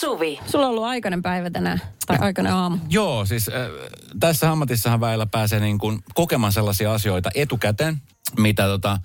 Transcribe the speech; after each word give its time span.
Suvi. 0.00 0.40
Sulla 0.46 0.64
on 0.64 0.70
ollut 0.70 0.84
aikainen 0.84 1.22
päivä 1.22 1.50
tänään, 1.50 1.80
tai 2.06 2.18
aikainen 2.20 2.52
aamu. 2.52 2.78
Joo, 2.88 3.26
siis 3.26 3.48
äh, 3.48 3.54
tässä 4.20 4.52
ammatissahan 4.52 5.00
väillä 5.00 5.26
pääsee 5.26 5.60
niin 5.60 5.78
kuin 5.78 6.04
kokemaan 6.14 6.52
sellaisia 6.52 6.92
asioita 6.92 7.30
etukäteen, 7.34 8.02
mitä, 8.38 8.62
tota, 8.62 8.98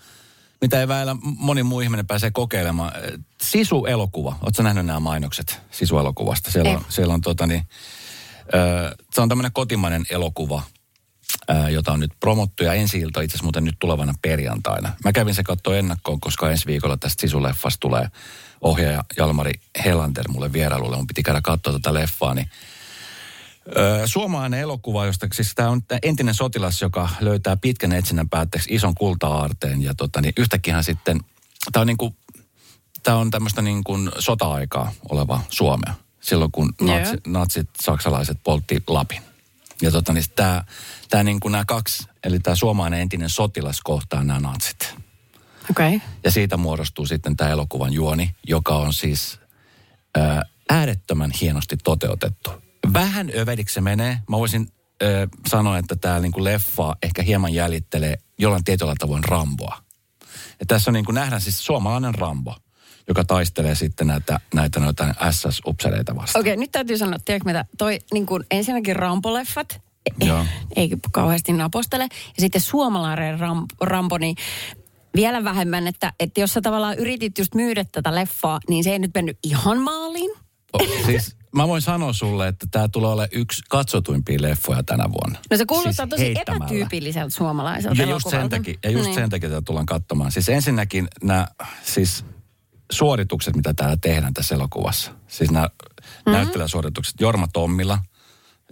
mitä 0.61 0.79
ei 0.79 0.87
väillä 0.87 1.15
moni 1.21 1.63
muu 1.63 1.81
ihminen 1.81 2.07
pääsee 2.07 2.31
kokeilemaan. 2.31 2.93
Äh, 2.95 3.19
Sisu-elokuva, 3.41 4.35
ootko 4.41 4.63
nähnyt 4.63 4.85
nämä 4.85 4.99
mainokset 4.99 5.61
Sisu-elokuvasta? 5.71 6.51
Siellä 6.51 6.71
on, 6.71 6.85
siellä 6.89 7.13
on 7.13 7.21
tota 7.21 7.47
niin, 7.47 7.67
äh, 8.55 8.91
se 9.13 9.21
on 9.21 9.29
tämmöinen 9.29 9.53
kotimainen 9.53 10.05
elokuva, 10.09 10.61
äh, 11.49 11.69
jota 11.71 11.91
on 11.91 11.99
nyt 11.99 12.11
promottu 12.19 12.63
ja 12.63 12.73
ensi 12.73 12.99
ilta 12.99 13.21
itse 13.21 13.33
asiassa 13.33 13.45
muuten 13.45 13.63
nyt 13.63 13.75
tulevana 13.79 14.13
perjantaina. 14.21 14.93
Mä 15.03 15.11
kävin 15.11 15.35
se 15.35 15.43
katsoa 15.43 15.75
ennakkoon, 15.75 16.19
koska 16.19 16.51
ensi 16.51 16.65
viikolla 16.65 16.97
tästä 16.97 17.21
Sisu-leffasta 17.21 17.77
tulee 17.79 18.07
ohjaaja 18.65 19.03
Jalmari 19.17 19.53
Helander 19.85 20.25
mulle 20.27 20.53
vierailulle. 20.53 20.97
Mun 20.97 21.07
piti 21.07 21.23
käydä 21.23 21.41
katsoa 21.41 21.73
tätä 21.73 21.93
leffaa, 21.93 22.33
niin 22.33 22.49
Öö, 23.77 24.07
suomalainen 24.07 24.59
elokuva, 24.59 25.05
josta 25.05 25.27
siis 25.33 25.51
tämä 25.55 25.69
on 25.69 25.83
tää 25.83 25.99
entinen 26.03 26.33
sotilas, 26.33 26.81
joka 26.81 27.09
löytää 27.19 27.57
pitkän 27.57 27.91
etsinnän 27.91 28.29
päätteeksi 28.29 28.75
ison 28.75 28.95
kulta-aarteen. 28.95 29.81
Ja 29.81 29.95
tota, 29.95 30.21
niin 30.21 30.33
yhtäkkiä 30.37 30.81
sitten, 30.81 31.19
tämä 31.71 31.81
on, 31.81 31.87
niinku, 31.87 32.15
tää 33.03 33.17
on 33.17 33.31
tämmöistä 33.31 33.61
niin 33.61 33.83
kuin 33.83 34.11
sota-aikaa 34.19 34.91
oleva 35.09 35.41
Suomea. 35.49 35.93
Silloin 36.21 36.51
kun 36.51 36.73
natsi, 36.81 37.17
natsit, 37.27 37.69
saksalaiset 37.81 38.37
poltti 38.43 38.83
Lapin. 38.87 39.21
Ja 39.81 39.91
tota, 39.91 40.13
niin 40.13 40.23
tämä, 40.35 40.63
tää 41.09 41.23
niin 41.23 41.39
kuin 41.39 41.51
nämä 41.51 41.65
kaksi, 41.65 42.07
eli 42.23 42.39
tämä 42.39 42.55
suomalainen 42.55 43.01
entinen 43.01 43.29
sotilas 43.29 43.81
kohtaa 43.83 44.23
nämä 44.23 44.39
natsit. 44.39 45.04
Okay. 45.71 45.99
Ja 46.23 46.31
siitä 46.31 46.57
muodostuu 46.57 47.05
sitten 47.05 47.35
tämä 47.35 47.49
elokuvan 47.49 47.93
juoni, 47.93 48.35
joka 48.47 48.75
on 48.75 48.93
siis 48.93 49.39
ää, 50.17 50.43
äärettömän 50.69 51.31
hienosti 51.41 51.77
toteutettu. 51.83 52.49
Vähän 52.93 53.31
överiksi 53.37 53.73
se 53.73 53.81
menee. 53.81 54.19
Mä 54.29 54.37
voisin 54.37 54.67
ää, 55.01 55.27
sanoa, 55.47 55.77
että 55.77 55.95
tämä 55.95 56.19
niinku 56.19 56.43
leffa 56.43 56.95
ehkä 57.03 57.21
hieman 57.21 57.53
jäljittelee 57.53 58.17
jollain 58.39 58.63
tietyllä 58.63 58.95
tavoin 58.99 59.23
Ramboa. 59.23 59.85
Ja 60.59 60.65
tässä 60.65 60.89
on 60.89 60.93
niin 60.93 61.05
kuin 61.05 61.15
nähdään 61.15 61.41
siis 61.41 61.65
suomalainen 61.65 62.15
Rambo, 62.15 62.55
joka 63.07 63.23
taistelee 63.23 63.75
sitten 63.75 64.07
näitä, 64.07 64.39
näitä 64.53 64.79
noita 64.79 65.15
SS-upsereita 65.31 66.15
vastaan. 66.15 66.41
Okei, 66.41 66.57
nyt 66.57 66.71
täytyy 66.71 66.97
sanoa, 66.97 67.19
tiedätkö 67.25 67.49
mitä, 67.49 67.65
toi 67.77 67.99
niin 68.13 68.25
kuin 68.25 68.43
ensinnäkin 68.51 68.95
Rampo-leffat, 68.95 69.79
e- 70.05 70.25
Joo. 70.25 70.45
ei 70.75 70.89
kauheasti 71.11 71.53
napostele. 71.53 72.03
Ja 72.03 72.39
sitten 72.39 72.61
suomalainen 72.61 73.39
ram, 73.39 74.07
niin 74.19 74.35
vielä 75.15 75.43
vähemmän, 75.43 75.87
että, 75.87 76.13
että 76.19 76.39
jos 76.41 76.53
sä 76.53 76.61
tavallaan 76.61 76.97
yritit 76.97 77.37
just 77.37 77.55
myydä 77.55 77.85
tätä 77.91 78.15
leffaa, 78.15 78.59
niin 78.69 78.83
se 78.83 78.91
ei 78.91 78.99
nyt 78.99 79.11
mennyt 79.15 79.37
ihan 79.43 79.79
maaliin. 79.81 80.31
O, 80.73 80.77
siis 81.05 81.37
mä 81.55 81.67
voin 81.67 81.81
sanoa 81.81 82.13
sulle, 82.13 82.47
että 82.47 82.67
tämä 82.71 82.87
tulee 82.87 83.11
olemaan 83.11 83.29
yksi 83.31 83.61
katsotuimpia 83.69 84.41
leffoja 84.41 84.83
tänä 84.83 85.11
vuonna. 85.11 85.39
No 85.51 85.57
se 85.57 85.65
kuulostaa 85.65 86.05
Siis 86.05 86.09
tosi 86.09 86.23
heittämällä. 86.23 86.65
epätyypilliseltä 86.65 87.29
suomalaiselta 87.35 88.01
Ja 88.01 88.09
just 88.09 88.29
sen 88.29 88.49
takia, 88.49 88.73
ja 88.83 88.89
just 88.89 89.05
Niin. 89.05 89.15
sen 89.15 89.29
takia 89.29 89.49
tätä 89.49 89.61
tullaan 89.61 89.85
katsomaan. 89.85 90.31
Siis 90.31 90.49
ensinnäkin 90.49 91.07
nämä 91.23 91.47
siis 91.83 92.25
suoritukset, 92.91 93.55
mitä 93.55 93.73
täällä 93.73 93.97
tehdään 94.01 94.33
tässä 94.33 94.55
elokuvassa. 94.55 95.11
Siis 95.27 95.51
nämä 95.51 95.65
mm-hmm. 95.67 96.31
näyttelijäsuoritukset 96.33 97.15
Jorma 97.21 97.47
Tommilla 97.53 97.99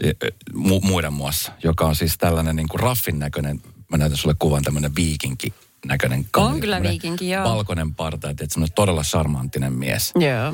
e, 0.03 0.09
e, 0.09 0.13
mu, 0.53 0.79
muiden 0.79 1.13
muassa, 1.13 1.51
joka 1.63 1.85
on 1.85 1.95
siis 1.95 2.17
tällainen 2.17 2.55
niin 2.55 2.67
kuin 2.67 2.79
raffin 2.79 3.19
näköinen, 3.19 3.61
mä 3.91 3.97
näytän 3.97 4.17
sulle 4.17 4.35
kuvan 4.39 4.63
tämmöinen 4.63 4.95
viikinki 4.95 5.53
näköinen 5.85 6.25
kaveri. 6.31 6.59
kyllä 6.59 6.75
tämmöinen 6.75 6.91
viikinki, 6.91 7.29
joo. 7.29 7.43
Valkoinen 7.43 7.95
parta, 7.95 8.29
että 8.29 8.45
semmoinen 8.49 8.75
todella 8.75 9.01
charmanttinen 9.03 9.73
mies. 9.73 10.11
Joo. 10.15 10.53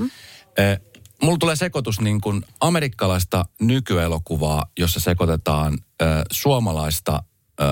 Eh, 0.58 0.80
Mulla 1.22 1.38
tulee 1.38 1.56
sekoitus 1.56 2.02
niin 2.02 2.22
kuin 2.22 2.46
amerikkalaista 2.62 3.46
nykyelokuvaa, 3.62 4.66
jossa 4.80 5.00
sekoitetaan 5.00 5.78
ö, 6.02 6.06
suomalaista 6.32 7.24
ö, 7.62 7.66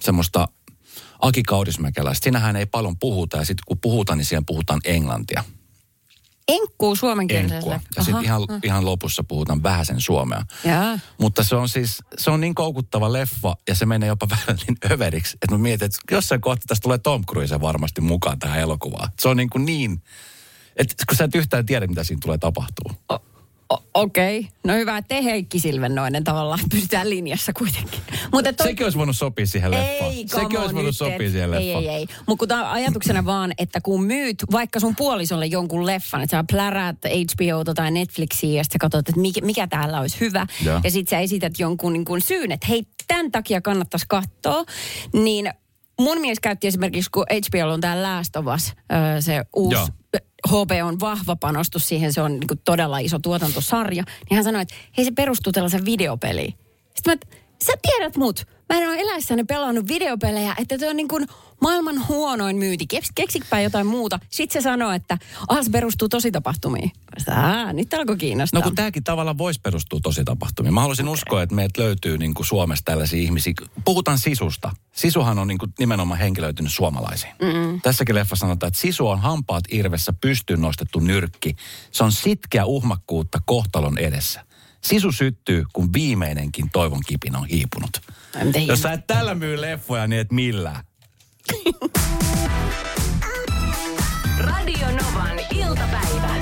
semmoista 0.00 0.48
Aki 1.20 1.42
Kaudismäkeläistä. 1.42 2.24
Siinähän 2.24 2.56
ei 2.56 2.66
paljon 2.66 2.98
puhuta 2.98 3.36
ja 3.36 3.44
sitten 3.44 3.62
kun 3.66 3.78
puhutaan, 3.80 4.18
niin 4.18 4.26
siellä 4.26 4.44
puhutaan 4.46 4.80
englantia. 4.84 5.44
Enkkuu 6.48 6.96
suomenkieliselle. 6.96 7.56
Enkkua. 7.74 7.80
Ja 7.96 8.04
sitten 8.04 8.24
ihan, 8.24 8.42
ihan 8.62 8.84
lopussa 8.84 9.24
puhutaan 9.24 9.62
vähäsen 9.62 10.00
suomea. 10.00 10.42
Jaa. 10.64 10.98
Mutta 11.20 11.44
se 11.44 11.56
on 11.56 11.68
siis, 11.68 11.98
se 12.18 12.30
on 12.30 12.40
niin 12.40 12.54
koukuttava 12.54 13.12
leffa 13.12 13.56
ja 13.68 13.74
se 13.74 13.86
menee 13.86 14.06
jopa 14.06 14.28
vähän 14.36 14.58
niin 14.66 14.92
överiksi, 14.92 15.36
että 15.42 15.54
mä 15.54 15.58
mietin, 15.58 15.86
että 15.86 15.98
jossain 16.10 16.40
kohtaa 16.40 16.64
tästä 16.68 16.82
tulee 16.82 16.98
Tom 16.98 17.24
Cruise 17.24 17.60
varmasti 17.60 18.00
mukaan 18.00 18.38
tähän 18.38 18.60
elokuvaan. 18.60 19.08
Se 19.20 19.28
on 19.28 19.36
niin 19.36 19.50
kuin 19.50 19.64
niin, 19.64 20.02
että 20.76 20.94
kun 21.08 21.16
sä 21.16 21.24
et 21.24 21.34
yhtään 21.34 21.66
tiedä, 21.66 21.86
mitä 21.86 22.04
siinä 22.04 22.20
tulee 22.22 22.38
tapahtuu. 22.38 22.92
O- 23.12 23.24
o- 23.72 23.84
Okei. 23.94 24.38
Okay. 24.38 24.50
No 24.64 24.74
hyvä, 24.74 24.98
että 24.98 25.08
te 25.14 25.24
Heikki 25.24 25.60
Silvennoinen 25.60 26.24
tavallaan 26.24 26.58
pysytään 26.70 27.10
linjassa 27.10 27.52
kuitenkin. 27.52 28.00
Mutta 28.32 28.52
toi... 28.52 28.66
Sekin 28.66 28.86
olisi 28.86 28.98
voinut 28.98 29.16
sopia 29.16 29.46
siihen 29.46 29.70
leffaan. 29.70 30.12
Ei, 30.12 30.24
Sekin 30.28 30.58
olisi 30.58 30.74
voinut 30.74 30.96
sopia 30.96 31.30
siihen 31.30 31.54
Ei, 31.54 31.66
leffaan. 31.66 31.84
ei, 31.84 31.88
ei. 31.90 32.06
Mutta 32.26 32.38
kun 32.38 32.48
tämä 32.48 32.72
ajatuksena 32.72 33.24
vaan, 33.24 33.52
että 33.58 33.80
kun 33.80 34.04
myyt 34.04 34.44
vaikka 34.52 34.80
sun 34.80 34.96
puolisolle 34.96 35.46
jonkun 35.46 35.86
leffan, 35.86 36.20
että 36.22 36.36
sä 36.36 36.44
pläräät 36.52 36.96
HBOta 37.04 37.74
tai 37.74 37.90
Netflixiä 37.90 38.56
ja 38.56 38.64
sitten 38.64 38.78
katsot, 38.78 39.08
että 39.08 39.20
mikä, 39.20 39.40
mikä 39.40 39.66
täällä 39.66 40.00
olisi 40.00 40.20
hyvä. 40.20 40.46
Joo. 40.64 40.80
Ja 40.84 40.90
sitten 40.90 41.10
sä 41.18 41.20
esität 41.22 41.58
jonkun 41.58 41.92
niin 41.92 42.04
kuin 42.04 42.20
syyn, 42.20 42.52
että 42.52 42.66
hei, 42.66 42.82
tämän 43.08 43.32
takia 43.32 43.60
kannattaisi 43.60 44.06
katsoa. 44.08 44.64
Niin 45.12 45.50
mun 46.00 46.20
mies 46.20 46.40
käytti 46.40 46.66
esimerkiksi, 46.66 47.10
kun 47.10 47.26
HBO 47.30 47.72
on 47.72 47.80
tämä 47.80 48.02
Last 48.02 48.36
of 48.36 48.46
Us, 48.54 48.72
se 49.20 49.44
uusi 49.56 49.74
Joo. 49.74 49.88
HP 50.48 50.70
on 50.84 51.00
vahva 51.00 51.36
panostus 51.36 51.88
siihen, 51.88 52.12
se 52.12 52.22
on 52.22 52.32
niin 52.32 52.48
kuin 52.48 52.60
todella 52.64 52.98
iso 52.98 53.18
tuotantosarja. 53.18 54.04
Niin 54.30 54.34
hän 54.36 54.44
sanoi, 54.44 54.62
että 54.62 54.74
hei 54.96 55.04
se 55.04 55.10
perustuu 55.10 55.52
tällaisen 55.52 55.84
videopeliin. 55.84 56.54
Sitten 56.94 57.18
mä, 57.30 57.36
sä 57.64 57.72
tiedät 57.82 58.16
mut. 58.16 58.46
Mä 58.68 58.78
en 58.80 58.88
ole 58.88 58.96
eläessäni 59.00 59.44
pelannut 59.44 59.88
videopelejä, 59.88 60.54
että 60.58 60.78
se 60.78 60.88
on 60.88 60.96
niin 60.96 61.08
kuin 61.08 61.26
maailman 61.60 62.08
huonoin 62.08 62.56
myynti. 62.56 62.86
Keks, 62.86 63.08
keksikpä 63.14 63.60
jotain 63.60 63.86
muuta. 63.86 64.18
Sitten 64.30 64.62
se 64.62 64.64
sanoo, 64.64 64.92
että 64.92 65.18
se 65.62 65.70
perustuu 65.70 66.08
tositapahtumiin. 66.08 66.92
"Aa, 67.36 67.72
nyt 67.72 67.94
alkoi 67.94 68.16
kiinnostaa. 68.16 68.60
No 68.60 68.64
kun 68.64 68.74
tämäkin 68.74 69.04
tavallaan 69.04 69.38
voisi 69.38 69.60
perustua 69.60 70.00
tosi 70.02 70.24
tapahtumiin. 70.24 70.74
Mä 70.74 70.80
haluaisin 70.80 71.04
okay. 71.08 71.14
uskoa, 71.14 71.42
että 71.42 71.54
meiltä 71.54 71.82
löytyy 71.82 72.18
niin 72.18 72.34
kuin 72.34 72.46
Suomessa 72.46 72.84
tällaisia 72.84 73.20
ihmisiä. 73.22 73.52
Puhutaan 73.84 74.18
sisusta. 74.18 74.70
Sisuhan 74.92 75.38
on 75.38 75.48
niin 75.48 75.58
kuin 75.58 75.72
nimenomaan 75.78 76.20
henkilöitynyt 76.20 76.72
suomalaisiin. 76.72 77.32
Mm-mm. 77.42 77.80
Tässäkin 77.80 78.14
leffa 78.14 78.36
sanotaan, 78.36 78.68
että 78.68 78.80
sisu 78.80 79.08
on 79.08 79.20
hampaat 79.20 79.64
irvessä 79.70 80.12
pystyyn 80.20 80.60
nostettu 80.60 81.00
nyrkki. 81.00 81.56
Se 81.90 82.04
on 82.04 82.12
sitkeä 82.12 82.64
uhmakkuutta 82.64 83.38
kohtalon 83.46 83.98
edessä. 83.98 84.47
Sisu 84.84 85.12
syttyy, 85.12 85.64
kun 85.72 85.92
viimeinenkin 85.92 86.70
toivon 86.70 87.00
kipinä 87.06 87.38
on 87.38 87.46
hiipunut. 87.46 87.90
Miten 88.44 88.66
Jos 88.66 88.82
sä 88.82 88.92
et 88.92 89.06
tällä 89.06 89.34
myy 89.34 89.60
leffoja, 89.60 90.06
niin 90.06 90.20
et 90.20 90.32
millään. 90.32 90.84
Radio 94.38 94.86
Novan 94.86 95.38
iltapäivä. 95.54 96.36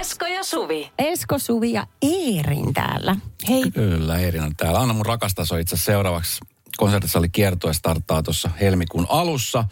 Esko 0.00 0.26
ja 0.26 0.44
Suvi. 0.44 0.92
Esko, 0.98 1.38
Suvi 1.38 1.72
ja 1.72 1.86
Eerin 2.02 2.74
täällä. 2.74 3.16
Hei. 3.48 3.70
Kyllä, 3.70 4.18
Eerin 4.18 4.42
on 4.42 4.56
täällä. 4.56 4.80
Anna 4.80 4.94
mun 4.94 5.06
rakastas 5.06 5.52
on 5.52 5.60
itse 5.60 5.74
asiassa 5.74 5.92
seuraavaksi 5.92 6.40
konsertissa 6.76 7.18
oli 7.18 7.28
kiertue 7.28 7.72
starttaa 7.74 8.22
tuossa 8.22 8.50
helmikuun 8.60 9.06
alussa. 9.08 9.64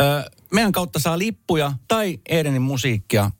Öö, 0.00 0.22
meidän 0.52 0.72
kautta 0.72 0.98
saa 0.98 1.18
lippuja 1.18 1.72
tai 1.88 2.18
Eerinin 2.28 2.62
musiikkia 2.62 3.30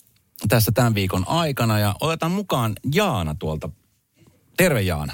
tässä 0.48 0.72
tämän 0.72 0.94
viikon 0.94 1.28
aikana 1.28 1.78
ja 1.78 1.94
otetaan 2.00 2.32
mukaan 2.32 2.72
Jaana 2.94 3.34
tuolta. 3.38 3.70
Terve 4.58 4.82
Jaana. 4.82 5.12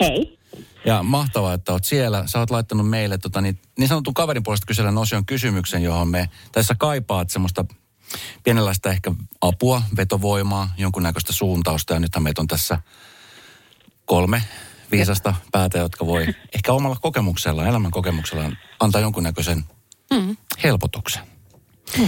Hei. 0.00 0.38
Ja 0.84 1.02
mahtavaa, 1.02 1.54
että 1.54 1.72
oot 1.72 1.84
siellä. 1.84 2.22
Sä 2.26 2.38
oot 2.38 2.50
laittanut 2.50 2.90
meille 2.90 3.18
tota, 3.18 3.40
niin, 3.40 3.58
niin 3.78 3.88
sanotun 3.88 4.14
kaverin 4.14 4.42
puolesta 4.42 4.66
kysellän 4.66 4.98
osion 4.98 5.26
kysymyksen, 5.26 5.82
johon 5.82 6.08
me 6.08 6.30
tässä 6.52 6.74
kaipaat 6.78 7.30
semmoista 7.30 7.64
pienenlaista 8.44 8.90
ehkä 8.90 9.12
apua, 9.40 9.82
vetovoimaa, 9.96 10.70
jonkunnäköistä 10.78 11.32
suuntausta. 11.32 11.94
Ja 11.94 12.00
nythän 12.00 12.22
meitä 12.22 12.40
on 12.40 12.46
tässä 12.46 12.78
kolme 14.04 14.42
viisasta 14.90 15.34
päätä, 15.52 15.78
jotka 15.78 16.06
voi 16.06 16.26
ehkä 16.54 16.72
omalla 16.72 16.96
kokemuksellaan, 17.00 17.68
elämän 17.68 17.90
kokemuksellaan 17.90 18.58
antaa 18.80 19.00
jonkunnäköisen 19.00 19.64
mm. 20.12 20.36
helpotuksen. 20.62 21.22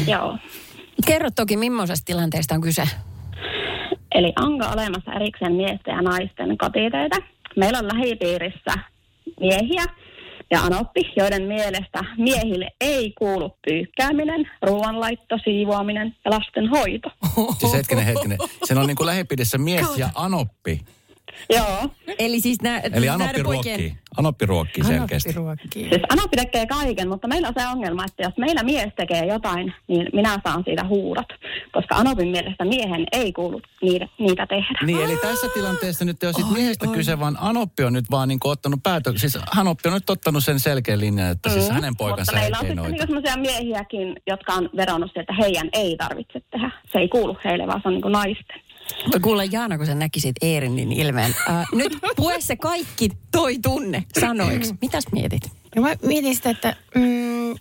Joo. 0.06 0.38
Kerro 1.06 1.30
toki, 1.30 1.56
millaisesta 1.56 2.04
tilanteesta 2.04 2.54
on 2.54 2.60
kyse. 2.60 2.88
Eli 4.14 4.32
onko 4.40 4.66
olemassa 4.72 5.12
erikseen 5.12 5.52
miesten 5.52 5.94
ja 5.94 6.02
naisten 6.02 6.58
kotitöitä? 6.58 7.16
Meillä 7.56 7.78
on 7.78 7.88
lähipiirissä 7.88 8.72
miehiä 9.40 9.84
ja 10.50 10.60
anoppi, 10.60 11.00
joiden 11.16 11.42
mielestä 11.42 12.04
miehille 12.18 12.70
ei 12.80 13.12
kuulu 13.18 13.56
pyykkääminen, 13.68 14.50
ruoanlaitto, 14.62 15.38
siivoaminen 15.44 16.16
ja 16.24 16.30
lasten 16.30 16.68
hoito. 16.68 17.08
Siis 17.58 17.72
hetkinen, 17.72 18.04
hetkinen. 18.04 18.38
Sen 18.64 18.78
on 18.78 18.86
niin 18.86 18.96
kuin 18.96 19.06
lähipiirissä 19.06 19.58
mies 19.58 19.98
ja 19.98 20.10
anoppi. 20.14 20.80
Joo. 21.50 21.90
Eli 22.18 22.40
siis 22.40 22.62
nää, 22.62 22.80
Eli 22.80 23.08
Anoppi 23.08 23.42
ruokkii. 23.42 23.96
Anoppi 24.16 24.46
ruokkii 24.46 24.84
selkeästi. 24.84 25.32
ruokkii. 25.32 25.88
Siis 25.88 26.02
Anoppi 26.08 26.36
tekee 26.36 26.66
kaiken, 26.66 27.08
mutta 27.08 27.28
meillä 27.28 27.48
on 27.48 27.54
se 27.58 27.66
ongelma, 27.66 28.04
että 28.04 28.22
jos 28.22 28.32
meillä 28.38 28.62
mies 28.62 28.92
tekee 28.96 29.24
jotain, 29.26 29.74
niin 29.88 30.06
minä 30.12 30.38
saan 30.44 30.64
siitä 30.64 30.84
huudot. 30.84 31.26
Koska 31.72 31.94
Anopin 31.94 32.28
mielestä 32.28 32.64
miehen 32.64 33.06
ei 33.12 33.32
kuulu 33.32 33.60
niitä, 33.82 34.08
niitä 34.18 34.46
tehdä. 34.46 34.86
Niin, 34.86 35.02
eli 35.02 35.16
tässä 35.16 35.46
tilanteessa 35.54 36.04
nyt 36.04 36.22
ei 36.22 36.26
ole 36.26 36.34
sit 36.34 36.50
miehestä 36.52 36.86
kyse, 36.86 37.20
vaan 37.20 37.36
Anoppi 37.40 37.84
on 37.84 37.92
nyt 37.92 38.10
vaan 38.10 38.28
niin 38.28 38.38
ottanut 38.44 38.82
päätön. 38.82 39.18
Siis 39.18 39.38
Anoppi 39.56 39.88
on 39.88 39.94
nyt 39.94 40.10
ottanut 40.10 40.44
sen 40.44 40.60
selkeän 40.60 41.00
linjan, 41.00 41.30
että 41.30 41.50
siis 41.50 41.70
hänen 41.70 41.96
poikansa 41.96 42.32
Mutta 42.32 42.40
meillä 42.40 42.58
ei 42.58 42.78
on 42.80 42.86
sitten 42.86 42.92
niinku 42.92 43.06
sellaisia 43.06 43.36
miehiäkin, 43.36 44.16
jotka 44.26 44.52
on 44.52 44.70
vedonnut, 44.76 45.16
että 45.16 45.32
heidän 45.32 45.68
ei 45.72 45.96
tarvitse 45.96 46.40
tehdä. 46.50 46.70
Se 46.92 46.98
ei 46.98 47.08
kuulu 47.08 47.36
heille, 47.44 47.66
vaan 47.66 47.82
se 47.82 47.88
on 47.88 47.94
niin 47.94 48.12
naisten. 48.12 48.60
Kuule 49.22 49.44
Jaana, 49.44 49.76
kun 49.78 49.86
sä 49.86 49.94
näkisit 49.94 50.36
Eerinin 50.42 50.92
ilmeen. 50.92 51.34
Äh, 51.50 51.66
nyt 51.72 51.98
pue 52.16 52.40
se 52.40 52.56
kaikki 52.56 53.10
toi 53.30 53.58
tunne 53.58 54.04
sanoiksi. 54.20 54.74
Mitäs 54.80 55.04
mietit? 55.12 55.42
Ja 55.74 55.80
mä 55.80 55.96
mietin 56.02 56.36
sitä, 56.36 56.50
että 56.50 56.76
mm, 56.94 57.54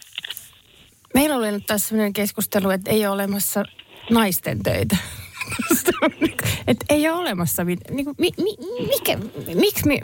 meillä 1.14 1.36
oli 1.36 1.52
nyt 1.52 1.66
taas 1.66 1.88
sellainen 1.88 2.14
keskustelu, 2.14 2.70
että 2.70 2.92
ei 2.92 3.06
ole 3.06 3.14
olemassa 3.14 3.64
naisten 4.10 4.64
töitä. 4.64 4.98
että 6.68 6.86
ei 6.90 7.10
ole 7.10 7.20
olemassa 7.20 7.66
mit, 7.66 7.80
niin 7.90 8.06
mi, 8.18 8.32
mi, 8.38 8.56
mikä, 8.88 9.18
miksi 9.56 9.88
mi, 9.88 10.00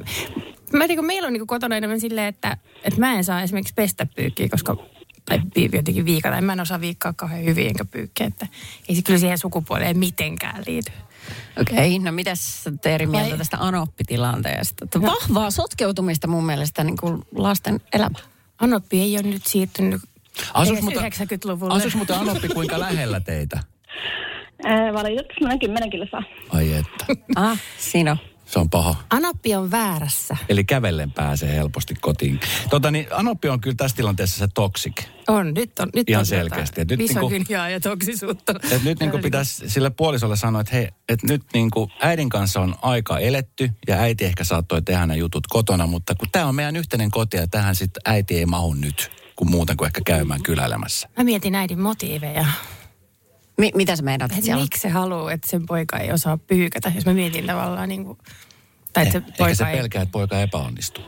mä 0.73 0.79
tiedän, 0.79 0.95
kun 0.95 1.05
meillä 1.05 1.27
on 1.27 1.33
niin 1.33 1.47
kotona 1.47 1.77
enemmän 1.77 1.99
silleen, 1.99 2.27
että, 2.27 2.57
että 2.83 2.99
mä 2.99 3.13
en 3.13 3.23
saa 3.23 3.41
esimerkiksi 3.41 3.73
pestä 3.73 4.07
pyykkiä, 4.15 4.49
koska 4.49 4.77
tai 5.25 5.39
jotenkin 5.73 6.05
viikata. 6.05 6.37
En 6.37 6.43
mä 6.43 6.53
en 6.53 6.59
osaa 6.59 6.81
viikkaa 6.81 7.13
kauhean 7.13 7.45
hyvin 7.45 7.67
enkä 7.67 7.85
pyykkiä, 7.85 8.27
että 8.27 8.47
ei 8.89 8.95
se 8.95 9.01
kyllä 9.01 9.19
siihen 9.19 9.37
sukupuoleen 9.37 9.99
mitenkään 9.99 10.63
liity. 10.67 10.91
Okei, 11.61 11.95
okay, 11.95 11.99
no 12.05 12.11
mitäs 12.11 12.63
sä 12.63 12.71
eri 12.85 13.05
mieltä 13.05 13.29
Vai- 13.29 13.37
tästä 13.37 13.57
Anoppi-tilanteesta? 13.59 14.85
Että 14.85 15.01
Vahvaa 15.01 15.51
sotkeutumista 15.51 16.27
mun 16.27 16.45
mielestä 16.45 16.83
niin 16.83 16.97
kuin 16.97 17.21
lasten 17.35 17.81
elämään. 17.93 18.23
Anoppi 18.59 19.01
ei 19.01 19.13
ole 19.17 19.23
nyt 19.27 19.45
siirtynyt 19.45 20.01
Asuks 20.53 20.79
edes 20.79 20.83
muuten- 20.83 21.11
90-luvulle. 21.11 21.73
Asuks 21.73 21.95
muuten 21.95 22.15
Anoppi 22.15 22.47
kuinka 22.47 22.79
lähellä 22.79 23.19
teitä? 23.19 23.59
Valitettavasti 24.93 25.33
semmoinen 25.33 25.59
kymmenen 25.59 25.89
kilsaa. 25.89 26.23
Ai 26.49 26.73
että, 26.73 27.05
Ah, 27.35 27.59
siinä 27.77 28.11
on. 28.11 28.17
Se 28.45 28.59
on 28.59 28.69
paha. 28.69 28.95
Anoppi 29.09 29.55
on 29.55 29.71
väärässä. 29.71 30.37
Eli 30.49 30.63
kävellen 30.63 31.11
pääsee 31.11 31.55
helposti 31.55 31.95
kotiin. 32.01 32.39
Tota 32.69 32.91
niin, 32.91 33.07
Anoppi 33.11 33.49
on 33.49 33.61
kyllä 33.61 33.75
tässä 33.75 33.97
tilanteessa 33.97 34.37
se 34.37 34.47
toksik. 34.53 35.03
On, 35.27 35.53
nyt 35.53 35.79
on. 35.79 35.89
Nyt 35.95 36.09
Ihan 36.09 36.19
on 36.19 36.25
selkeästi. 36.25 36.81
Et 36.81 36.89
nyt 36.89 36.99
Misogyniaa 36.99 37.69
ja 37.69 37.79
toksisuutta. 37.79 38.53
Et 38.71 38.83
nyt 38.83 38.99
niin 38.99 39.11
pitäisi 39.21 39.69
sille 39.69 39.89
puolisolle 39.89 40.35
sanoa, 40.35 40.61
että 40.61 40.75
hei, 40.75 40.87
et 41.09 41.23
nyt 41.23 41.43
niin 41.53 41.71
kuin 41.71 41.91
äidin 41.99 42.29
kanssa 42.29 42.61
on 42.61 42.75
aika 42.81 43.19
eletty 43.19 43.69
ja 43.87 43.95
äiti 43.95 44.25
ehkä 44.25 44.43
saattoi 44.43 44.81
tehdä 44.81 44.99
nämä 44.99 45.15
jutut 45.15 45.47
kotona, 45.47 45.87
mutta 45.87 46.15
kun 46.15 46.27
tämä 46.31 46.45
on 46.45 46.55
meidän 46.55 46.75
yhteinen 46.75 47.11
koti 47.11 47.37
ja 47.37 47.47
tähän 47.47 47.75
sitten 47.75 48.01
äiti 48.05 48.37
ei 48.37 48.45
mahu 48.45 48.73
nyt, 48.73 49.11
kun 49.35 49.51
muuten 49.51 49.77
kuin 49.77 49.85
ehkä 49.85 50.01
käymään 50.05 50.43
kyläilemässä. 50.43 51.09
Mä 51.17 51.23
mietin 51.23 51.55
äidin 51.55 51.79
motiiveja. 51.79 52.45
Mi- 53.57 53.71
mitä 53.75 53.95
sä 53.95 54.03
meinaat, 54.03 54.31
siellä 54.41 54.59
on? 54.59 54.63
miksi 54.63 54.81
se 54.81 54.89
haluaa, 54.89 55.31
että 55.31 55.47
sen 55.49 55.65
poika 55.65 55.97
ei 55.99 56.11
osaa 56.11 56.37
pyykätä, 56.37 56.91
jos 56.95 57.05
mä 57.05 57.13
mietin 57.13 57.45
tavallaan 57.45 57.89
niin 57.89 58.05
kuin, 58.05 58.17
tai 58.93 59.03
että 59.03 59.11
se 59.11 59.17
Eh, 59.17 59.23
Ehkä 59.27 59.37
poika 59.37 59.55
se 59.55 59.63
ei... 59.65 59.77
pelkää, 59.77 60.01
että 60.01 60.11
poika 60.11 60.39
epäonnistuu. 60.41 61.03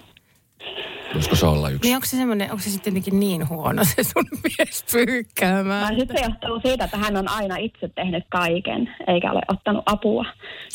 Voisiko 1.13 1.36
se 1.36 1.45
olla 1.45 1.69
yksi? 1.69 1.88
Niin 1.88 1.95
onko 1.95 2.06
se 2.06 2.18
semmoinen, 2.18 2.51
onko 2.51 2.63
se 2.63 2.69
sitten 2.69 2.92
jotenkin 2.92 3.19
niin 3.19 3.50
huono 3.50 3.83
se 3.83 4.03
sun 4.03 4.25
mies 4.44 4.86
pyykkäämään? 4.92 5.95
Sitten 6.00 6.18
se 6.18 6.24
johtuu 6.24 6.62
siitä, 6.69 6.83
että 6.86 6.97
hän 6.97 7.18
on 7.18 7.27
aina 7.30 7.57
itse 7.57 7.89
tehnyt 7.95 8.24
kaiken, 8.30 8.95
eikä 9.07 9.31
ole 9.31 9.41
ottanut 9.48 9.83
apua 9.86 10.25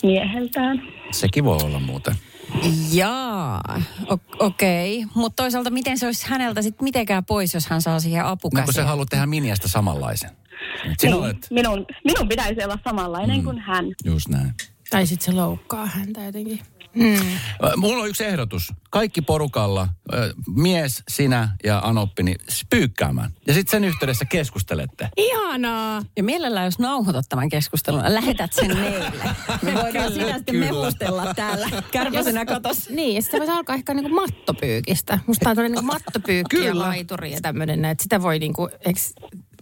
mieheltään. 0.02 0.82
Sekin 1.10 1.44
voi 1.44 1.58
olla 1.62 1.80
muuten. 1.80 2.14
Jaa, 2.92 3.60
o- 4.10 4.44
okei. 4.46 4.98
Okay. 5.02 5.10
Mutta 5.14 5.42
toisaalta 5.42 5.70
miten 5.70 5.98
se 5.98 6.06
olisi 6.06 6.26
häneltä 6.28 6.62
sitten 6.62 6.84
mitenkään 6.84 7.24
pois, 7.24 7.54
jos 7.54 7.66
hän 7.66 7.82
saa 7.82 8.00
siihen 8.00 8.18
No 8.22 8.24
kun 8.24 8.32
apukäsiä? 8.32 8.72
se 8.72 8.82
haluaa 8.82 9.06
tehdä 9.10 9.26
Miniasta 9.26 9.68
samanlaisen. 9.68 10.30
Sinä 10.98 11.12
Niin, 11.12 11.14
olet 11.14 11.46
minun, 11.50 11.86
minun 12.04 12.28
pitäisi 12.28 12.64
olla 12.64 12.78
samanlainen 12.84 13.36
mm. 13.38 13.44
kuin 13.44 13.58
hän. 13.58 13.84
just 14.04 14.28
näin. 14.28 14.54
Tai 14.90 15.06
sitten 15.06 15.24
se 15.24 15.32
loukkaa 15.40 15.86
häntä 15.86 16.20
jotenkin. 16.24 16.60
Mm. 16.94 17.14
Ö, 17.64 17.76
Mulla 17.76 18.02
on 18.02 18.08
yksi 18.08 18.24
ehdotus. 18.24 18.72
Kaikki 18.90 19.22
porukalla, 19.22 19.88
ö, 20.14 20.34
mies, 20.56 21.02
sinä 21.08 21.48
ja 21.64 21.78
Anoppi, 21.84 22.22
niin 22.22 22.36
pyykkäämään. 22.70 23.30
Ja 23.46 23.54
sitten 23.54 23.70
sen 23.70 23.84
yhteydessä 23.88 24.24
keskustelette. 24.24 25.08
Ihanaa! 25.16 26.02
Ja 26.16 26.22
mielellään, 26.22 26.64
jos 26.64 26.78
nauhoitat 26.78 27.24
tämän 27.28 27.48
keskustelun, 27.48 28.02
lähetät 28.08 28.52
sen 28.52 28.76
meille. 28.76 29.12
Me 29.62 29.74
voidaan 29.74 30.12
sitä 30.12 30.36
sitten 30.36 30.56
mehustella 30.56 31.34
täällä 31.34 31.68
kärpäsenä 31.92 32.44
katossa. 32.44 32.90
Niin, 32.92 33.14
ja 33.14 33.22
sitten 33.22 33.40
voisi 33.40 33.52
alkaa 33.52 33.74
ehkä 33.74 33.94
niinku 33.94 34.14
mattopyykistä. 34.14 35.18
Musta 35.26 35.50
on 35.50 35.56
tämmöinen 35.56 35.72
niinku 35.76 35.92
mattopyykki 35.94 36.64
ja 36.64 36.78
laituri 36.78 37.32
ja 37.32 37.40
tämmöinen, 37.40 37.84
että 37.84 38.02
sitä 38.02 38.22
voi 38.22 38.38
niinku, 38.38 38.68
eikö 38.86 39.00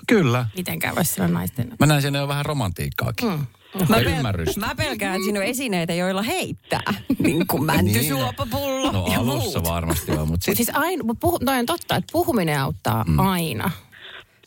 Kyllä. 0.08 0.46
mitenkään 0.56 0.94
voi 0.94 1.04
sillä 1.04 1.28
naisten... 1.28 1.72
Mä 1.80 1.86
näin 1.86 2.02
siinä 2.02 2.18
jo 2.18 2.28
vähän 2.28 2.46
romantiikkaakin. 2.46 3.28
Mm. 3.28 3.46
Mä, 3.88 3.96
pel- 3.96 4.58
mä 4.60 4.74
pelkään, 4.74 5.14
että 5.14 5.24
siinä 5.24 5.40
on 5.40 5.46
esineitä, 5.46 5.94
joilla 5.94 6.22
heittää. 6.22 6.94
Niin 7.18 7.46
kuin 7.46 7.64
mäntysuopapullo 7.64 8.92
No 8.92 9.06
ja 9.12 9.18
alussa 9.18 9.58
muut. 9.60 9.70
varmasti 9.70 10.10
on, 10.10 10.18
mutta 10.18 10.30
Mut 10.30 10.42
sitten 10.42 10.56
siis 10.56 10.70
aina, 10.76 11.04
puhu, 11.20 11.38
toi 11.38 11.58
on 11.58 11.66
totta, 11.66 11.96
että 11.96 12.12
puhuminen 12.12 12.60
auttaa 12.60 13.04
mm. 13.04 13.18
aina. 13.18 13.70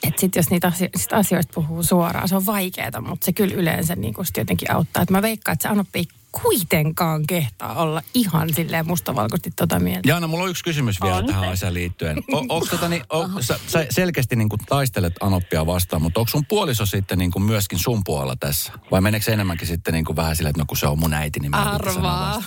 Että 0.08 0.22
sitten 0.22 0.40
jos 0.40 0.50
niitä 0.50 0.68
asio- 0.68 0.90
sit 0.96 1.14
asioista 1.14 1.52
puhuu 1.56 1.84
suoraan, 1.84 2.28
se 2.28 2.36
on 2.36 2.46
vaikeaa, 2.46 3.02
mutta 3.02 3.26
se 3.26 3.34
kyllä 3.34 3.56
yleensä 3.56 3.96
niinku 3.96 4.24
sit 4.24 4.38
jotenkin 4.38 4.72
auttaa. 4.72 5.04
Et 5.04 5.10
mä 5.10 5.22
veikkaan, 5.22 5.54
että 5.54 5.64
se 5.64 5.70
Anoppi 5.70 6.04
kuitenkaan 6.32 7.28
kehtaa 7.28 7.82
olla 7.82 8.02
ihan 8.14 8.54
silleen 8.54 8.88
mustavalkoisesti 8.88 9.52
tota 9.56 9.80
mieltä. 9.80 10.10
Jaana, 10.10 10.28
mulla 10.28 10.44
on 10.44 10.50
yksi 10.50 10.64
kysymys 10.64 11.02
vielä 11.02 11.16
On. 11.16 11.26
tähän 11.26 11.50
asiaan 11.50 11.74
liittyen. 11.74 12.18
O, 12.34 12.38
onko 12.56 12.66
tota, 12.72 12.90
niin, 12.90 13.04
o, 13.10 13.30
sä, 13.40 13.60
sä 13.68 13.86
selkeästi 13.90 14.36
niin 14.36 14.50
kuin 14.50 14.60
taistelet 14.70 15.14
Anoppia 15.22 15.66
vastaan, 15.66 16.02
mutta 16.02 16.20
onko 16.20 16.30
sun 16.30 16.46
puoliso 16.50 16.86
sitten 16.86 17.18
niin 17.18 17.32
kuin 17.32 17.44
myöskin 17.44 17.80
sun 17.80 18.02
puolella 18.06 18.36
tässä? 18.40 18.74
Vai 18.92 19.02
meneekö 19.02 19.24
se 19.24 19.34
enemmänkin 19.34 19.68
sitten 19.68 19.94
niin 19.94 20.06
kuin 20.06 20.16
vähän 20.16 20.36
silleen, 20.36 20.50
että 20.50 20.62
no 20.62 20.66
kun 20.68 20.78
se 20.78 20.88
on 20.88 21.00
mun 21.00 21.14
äiti, 21.14 21.40
niin 21.40 21.52
mä 21.52 21.72
Arvaa. 21.72 22.44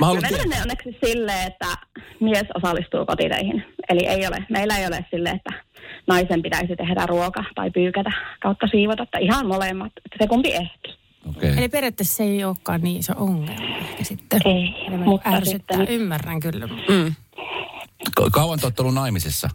Mä 0.00 0.06
haluan 0.06 0.22
Me 0.22 0.30
menemme 0.30 0.62
onneksi 0.62 0.98
silleen, 1.06 1.46
että 1.46 1.66
mies 2.20 2.46
osallistuu 2.54 3.06
kotitöihin. 3.06 3.64
Eli 3.88 4.06
ei 4.06 4.26
ole, 4.26 4.46
meillä 4.50 4.78
ei 4.78 4.86
ole 4.86 5.04
silleen, 5.10 5.36
että 5.36 5.64
naisen 6.06 6.42
pitäisi 6.42 6.76
tehdä 6.76 7.06
ruoka 7.06 7.44
tai 7.54 7.70
pyykätä 7.70 8.12
kautta 8.42 8.66
siivota. 8.66 9.02
Että 9.02 9.18
ihan 9.18 9.46
molemmat, 9.46 9.92
että 9.96 10.16
se 10.20 10.28
kumpi 10.28 10.52
ehtii. 10.52 11.01
Okei. 11.28 11.50
Eli 11.58 11.68
periaatteessa 11.68 12.16
se 12.16 12.22
ei 12.24 12.44
olekaan 12.44 12.80
niin 12.80 13.00
iso 13.00 13.12
ongelma 13.16 13.76
ehkä 13.78 14.04
sitten. 14.04 14.40
Ei, 14.44 14.74
Enemmän 14.86 15.08
mutta 15.08 15.30
ärsyttää. 15.30 15.76
sitten- 15.78 15.94
Ymmärrän 15.94 16.40
kyllä. 16.40 16.66
Mm. 16.66 17.14
Ka- 18.16 18.30
Kauan 18.30 18.58
te 18.58 18.66
olette 18.66 18.82
ollut 18.82 18.94
naimisissa? 18.94 19.50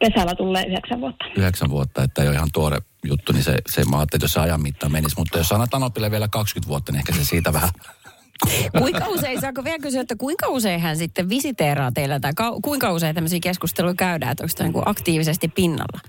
Kesällä 0.00 0.34
tulee 0.34 0.64
yhdeksän 0.66 1.00
vuotta. 1.00 1.24
Yhdeksän 1.36 1.70
vuotta, 1.70 2.02
että 2.02 2.22
ei 2.22 2.28
ole 2.28 2.36
ihan 2.36 2.48
tuore 2.52 2.78
juttu, 3.04 3.32
niin 3.32 3.44
se, 3.44 3.58
se 3.70 3.84
mä 3.84 3.98
ajattelin, 3.98 4.18
että 4.18 4.24
jos 4.24 4.32
se 4.32 4.40
ajan 4.40 4.62
mittaan 4.62 4.92
menisi. 4.92 5.14
Mutta 5.18 5.38
jos 5.38 5.48
sanat 5.48 5.74
Anopille 5.74 6.10
vielä 6.10 6.28
20 6.28 6.68
vuotta, 6.68 6.92
niin 6.92 6.98
ehkä 6.98 7.12
se 7.12 7.24
siitä 7.24 7.52
vähän... 7.52 7.70
Kuinka 8.78 9.06
usein, 9.08 9.40
saako 9.40 9.64
vielä 9.64 9.78
kysyä, 9.78 10.00
että 10.00 10.16
kuinka 10.16 10.48
usein 10.48 10.80
hän 10.80 10.96
sitten 10.96 11.28
visiteeraa 11.28 11.92
teillä, 11.92 12.20
tai 12.20 12.32
kau, 12.36 12.60
kuinka 12.60 12.92
usein 12.92 13.14
tämmöisiä 13.14 13.38
keskusteluja 13.42 13.94
käydään, 13.94 14.32
että 14.32 14.44
onko 14.44 14.54
tämä 14.56 14.70
niin 14.70 14.82
aktiivisesti 14.88 15.48
pinnalla? 15.48 16.00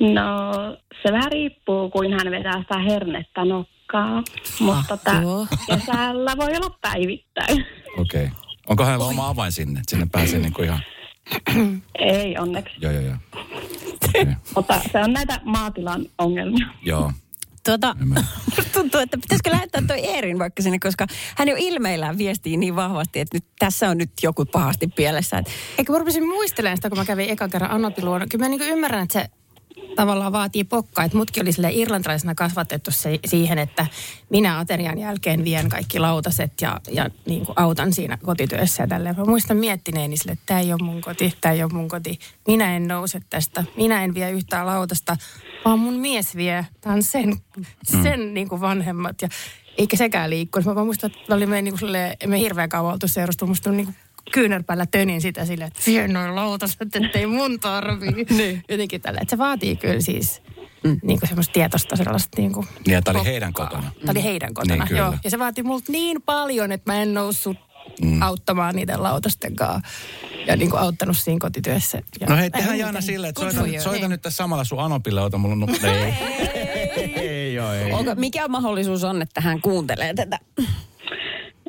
No, 0.00 0.52
se 1.02 1.12
vähän 1.12 1.32
riippuu, 1.32 1.90
kuin 1.90 2.12
hän 2.12 2.30
vetää 2.30 2.62
sitä 2.62 2.78
hernettä 2.78 3.44
nokkaa. 3.44 4.22
Mutta 4.60 4.98
joo. 5.22 5.46
kesällä 5.66 6.36
voi 6.36 6.56
olla 6.56 6.78
päivittäin. 6.80 7.66
Okei. 7.98 8.24
Okay. 8.24 8.28
Onko 8.68 8.84
hänellä 8.84 9.04
oma 9.04 9.28
avain 9.28 9.52
sinne, 9.52 9.80
että 9.80 9.90
sinne 9.90 10.06
pääsee 10.12 10.38
niin 10.38 10.52
kuin 10.52 10.64
ihan... 10.64 10.80
Ei 11.98 12.38
onneksi. 12.38 12.74
Joo, 12.80 12.92
joo, 12.92 13.02
joo. 13.02 13.16
Okay. 14.08 14.34
Mutta 14.54 14.80
se 14.92 14.98
on 14.98 15.12
näitä 15.12 15.40
maatilan 15.44 16.06
ongelmia. 16.18 16.66
Joo. 16.82 17.12
Tuota, 17.64 17.96
tuntuu, 18.74 19.00
että 19.00 19.18
pitäisikö 19.18 19.50
lähettää 19.50 19.82
toi 19.86 20.06
Eerin 20.06 20.38
vaikka 20.38 20.62
sinne, 20.62 20.78
koska 20.78 21.06
hän 21.36 21.48
jo 21.48 21.54
ilmeillään 21.58 22.18
viestii 22.18 22.56
niin 22.56 22.76
vahvasti, 22.76 23.20
että 23.20 23.36
nyt 23.36 23.44
tässä 23.58 23.88
on 23.88 23.98
nyt 23.98 24.10
joku 24.22 24.44
pahasti 24.44 24.86
pielessä. 24.86 25.42
Eikö 25.78 25.92
mä 25.92 25.98
rupesin 25.98 26.28
muistelemaan 26.28 26.76
sitä, 26.76 26.88
kun 26.88 26.98
mä 26.98 27.04
kävin 27.04 27.30
eka 27.30 27.48
kerran 27.48 27.70
Anopin 27.70 28.04
luona. 28.04 28.26
Kyllä 28.26 28.44
mä 28.44 28.48
niin 28.48 28.62
ymmärrän, 28.62 29.02
että 29.02 29.12
se 29.12 29.28
tavallaan 29.96 30.32
vaatii 30.32 30.64
pokkaa. 30.64 31.04
Että 31.04 31.16
mutkin 31.16 31.42
oli 31.42 31.52
sille 31.52 31.70
irlantilaisena 31.72 32.34
kasvatettu 32.34 32.90
se, 32.90 33.18
siihen, 33.26 33.58
että 33.58 33.86
minä 34.30 34.58
aterian 34.58 34.98
jälkeen 34.98 35.44
vien 35.44 35.68
kaikki 35.68 35.98
lautaset 35.98 36.52
ja, 36.60 36.80
ja 36.90 37.10
niin 37.26 37.46
kuin 37.46 37.58
autan 37.58 37.92
siinä 37.92 38.18
kotityössä 38.22 38.82
ja 38.82 38.86
tälleen. 38.86 39.16
Mä 39.16 39.24
muistan 39.24 39.56
miettineeni 39.56 40.16
sille, 40.16 40.32
että 40.32 40.46
tämä 40.46 40.60
ei 40.60 40.72
ole 40.72 40.82
mun 40.82 41.00
koti, 41.00 41.34
tämä 41.40 41.52
ei 41.52 41.62
ole 41.62 41.72
mun 41.72 41.88
koti. 41.88 42.18
Minä 42.46 42.76
en 42.76 42.88
nouse 42.88 43.20
tästä, 43.30 43.64
minä 43.76 44.04
en 44.04 44.14
vie 44.14 44.30
yhtään 44.30 44.66
lautasta, 44.66 45.16
vaan 45.64 45.78
mun 45.78 45.94
mies 45.94 46.36
vie. 46.36 46.66
Tämä 46.80 46.94
on 46.94 47.02
sen, 47.02 47.36
sen 48.02 48.34
niin 48.34 48.48
kuin 48.48 48.60
vanhemmat 48.60 49.22
ja 49.22 49.28
eikä 49.78 49.96
sekään 49.96 50.30
liikkunut. 50.30 50.66
Mä 50.66 50.74
vaan 50.74 50.86
muistan, 50.86 51.10
että 51.10 51.34
oli 51.34 51.46
me, 51.46 51.62
niin 51.62 51.72
kuin 51.72 51.80
silleen, 51.80 52.16
me 52.26 52.38
hirveän 52.40 52.68
kauan 52.68 52.92
oltu 52.92 53.08
seurustunut. 53.08 53.50
Musta 53.50 53.70
niin 53.70 53.86
kuin 53.86 53.96
kyynärpäällä 54.32 54.86
tönin 54.86 55.20
sitä 55.20 55.44
silleen, 55.44 55.68
että 55.68 55.82
vie 55.86 56.08
noin 56.08 56.34
lautaset, 56.34 56.96
ettei 56.96 57.26
mun 57.26 57.60
tarvii. 57.60 58.26
niin. 58.38 58.62
Jotenkin 58.68 59.00
tällä. 59.00 59.20
Että 59.22 59.30
se 59.30 59.38
vaatii 59.38 59.76
kyllä 59.76 60.00
siis 60.00 60.42
mm. 60.84 61.00
niin 61.02 61.18
kuin 61.20 61.28
semmoista 61.28 61.52
tietoista 61.52 61.96
sellaista 61.96 62.40
niin 62.40 62.52
kuin 62.52 62.66
Niin, 62.86 62.92
ja 62.94 63.02
tää 63.02 63.14
oli 63.14 63.24
heidän 63.24 63.52
kotona. 63.52 63.90
Tämä 64.00 64.10
oli 64.10 64.22
heidän 64.24 64.54
kotona, 64.54 64.74
Niin, 64.74 64.88
kyllä. 64.88 65.00
joo. 65.00 65.14
Ja 65.24 65.30
se 65.30 65.38
vaati 65.38 65.62
multa 65.62 65.92
niin 65.92 66.22
paljon, 66.22 66.72
että 66.72 66.92
mä 66.92 67.02
en 67.02 67.14
noussut 67.14 67.56
mm. 68.02 68.22
auttamaan 68.22 68.76
niiden 68.76 69.02
lautasten 69.02 69.56
kanssa. 69.56 69.88
Ja 70.46 70.56
niin 70.56 70.70
kuin 70.70 70.80
auttanut 70.82 71.16
siinä 71.16 71.38
kotityössä. 71.40 72.02
Ja 72.20 72.26
No 72.26 72.36
hei, 72.36 72.50
tehdään. 72.50 72.78
Jaana 72.78 73.00
silleen, 73.00 73.28
että 73.28 73.40
soita, 73.40 73.80
soita 73.82 74.08
nyt 74.08 74.22
tässä 74.22 74.36
samalla 74.36 74.64
sun 74.64 74.80
Anopille, 74.80 75.20
ota 75.22 75.38
mulla 75.38 75.54
nu- 75.54 75.66
Ei. 75.82 76.14
ei, 77.16 77.54
joo, 77.54 77.72
ei. 77.72 77.92
Onko, 77.92 78.14
mikä 78.14 78.48
mahdollisuus 78.48 79.04
on, 79.04 79.22
että 79.22 79.40
hän 79.40 79.60
kuuntelee 79.60 80.14
tätä? 80.14 80.38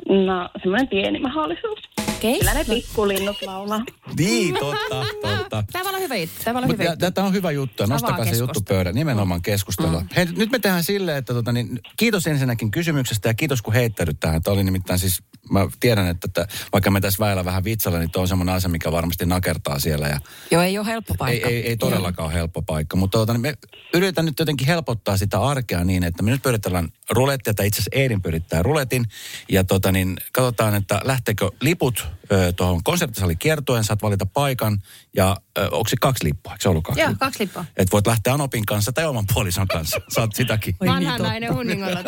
No, 0.08 0.48
semmoinen 0.62 0.88
pieni 0.88 1.20
mahdollisuus. 1.20 1.89
Okei. 2.20 2.38
Kyllä 2.38 2.54
ne 2.54 2.64
pikkulinnut 2.64 3.42
laulaa. 3.42 3.84
Niin, 4.18 4.54
totta, 4.54 5.06
totta. 5.22 5.64
Tämä 5.72 5.88
olla 5.88 5.98
hyvä 5.98 6.16
juttu. 6.16 6.44
Tämä 6.44 6.58
olla 6.58 6.66
hyvä 6.66 6.84
juttu. 6.84 7.10
tämä 7.14 7.26
on 7.26 7.32
hyvä 7.32 7.50
juttu. 7.50 7.86
Nostakaa 7.86 8.24
se 8.24 8.36
juttu 8.36 8.60
pöydän. 8.60 8.94
Nimenomaan 8.94 9.42
keskustelua. 9.42 10.00
Mm. 10.00 10.08
Hei, 10.16 10.26
nyt 10.36 10.50
me 10.50 10.58
tehdään 10.58 10.84
silleen, 10.84 11.18
että 11.18 11.34
tota, 11.34 11.52
niin, 11.52 11.80
kiitos 11.96 12.26
ensinnäkin 12.26 12.70
kysymyksestä 12.70 13.28
ja 13.28 13.34
kiitos 13.34 13.62
kun 13.62 13.74
heittäydyt 13.74 14.20
tähän. 14.20 14.42
Tämä 14.42 14.54
oli 14.54 14.64
nimittäin 14.64 14.98
siis, 14.98 15.22
mä 15.50 15.66
tiedän, 15.80 16.06
että, 16.06 16.26
että 16.26 16.46
vaikka 16.72 16.90
me 16.90 17.00
tässä 17.00 17.24
väillä 17.24 17.44
vähän 17.44 17.64
vitsalla, 17.64 17.98
niin 17.98 18.10
tuo 18.10 18.22
on 18.22 18.28
semmoinen 18.28 18.54
asia, 18.54 18.70
mikä 18.70 18.92
varmasti 18.92 19.26
nakertaa 19.26 19.78
siellä. 19.78 20.08
Ja 20.08 20.20
Joo, 20.50 20.62
ei 20.62 20.78
ole 20.78 20.86
helppo 20.86 21.14
paikka. 21.18 21.48
ei, 21.48 21.54
ei, 21.54 21.68
ei 21.68 21.76
todellakaan 21.76 22.26
ole 22.26 22.34
helppo 22.34 22.62
paikka, 22.62 22.96
mutta 22.96 23.18
tota, 23.18 23.32
niin 23.32 23.40
me 23.40 23.54
yritetään 23.94 24.24
nyt 24.24 24.38
jotenkin 24.38 24.66
helpottaa 24.66 25.16
sitä 25.16 25.40
arkea 25.40 25.84
niin, 25.84 26.04
että 26.04 26.22
me 26.22 26.30
nyt 26.30 26.42
pyöritellään 26.42 26.88
rulettia, 27.10 27.54
tai 27.54 27.66
itse 27.66 27.76
asiassa 27.80 28.00
Eerin 28.00 28.22
pyörittää 28.22 28.62
ruletin, 28.62 29.04
ja 29.48 29.64
tota, 29.64 29.92
niin, 29.92 30.16
katsotaan, 30.32 30.74
että 30.74 31.00
lähteekö 31.04 31.50
liput 31.60 32.08
tuohon 32.56 32.84
konserttisalin 32.84 33.38
kiertoen, 33.38 33.84
saat 33.84 34.02
valita 34.02 34.26
paikan, 34.26 34.82
ja 35.16 35.36
ö, 35.58 35.62
onko 35.70 35.88
se 35.88 35.96
kaksi 36.00 36.24
lippua, 36.24 36.52
eikö 36.52 36.62
se 36.62 36.68
ollut 36.68 36.84
kaksi 36.84 37.00
Joo, 37.00 37.08
lippua? 37.10 37.26
kaksi 37.26 37.40
lippua. 37.44 37.64
Että 37.76 37.92
voit 37.92 38.06
lähteä 38.06 38.34
Anopin 38.34 38.66
kanssa 38.66 38.92
tai 38.92 39.04
oman 39.04 39.24
puolison 39.34 39.68
kanssa, 39.68 40.00
saat 40.08 40.34
sitäkin. 40.34 40.74
Vanha 40.86 41.18
nainen 41.18 41.54
hunningolla. 41.54 42.00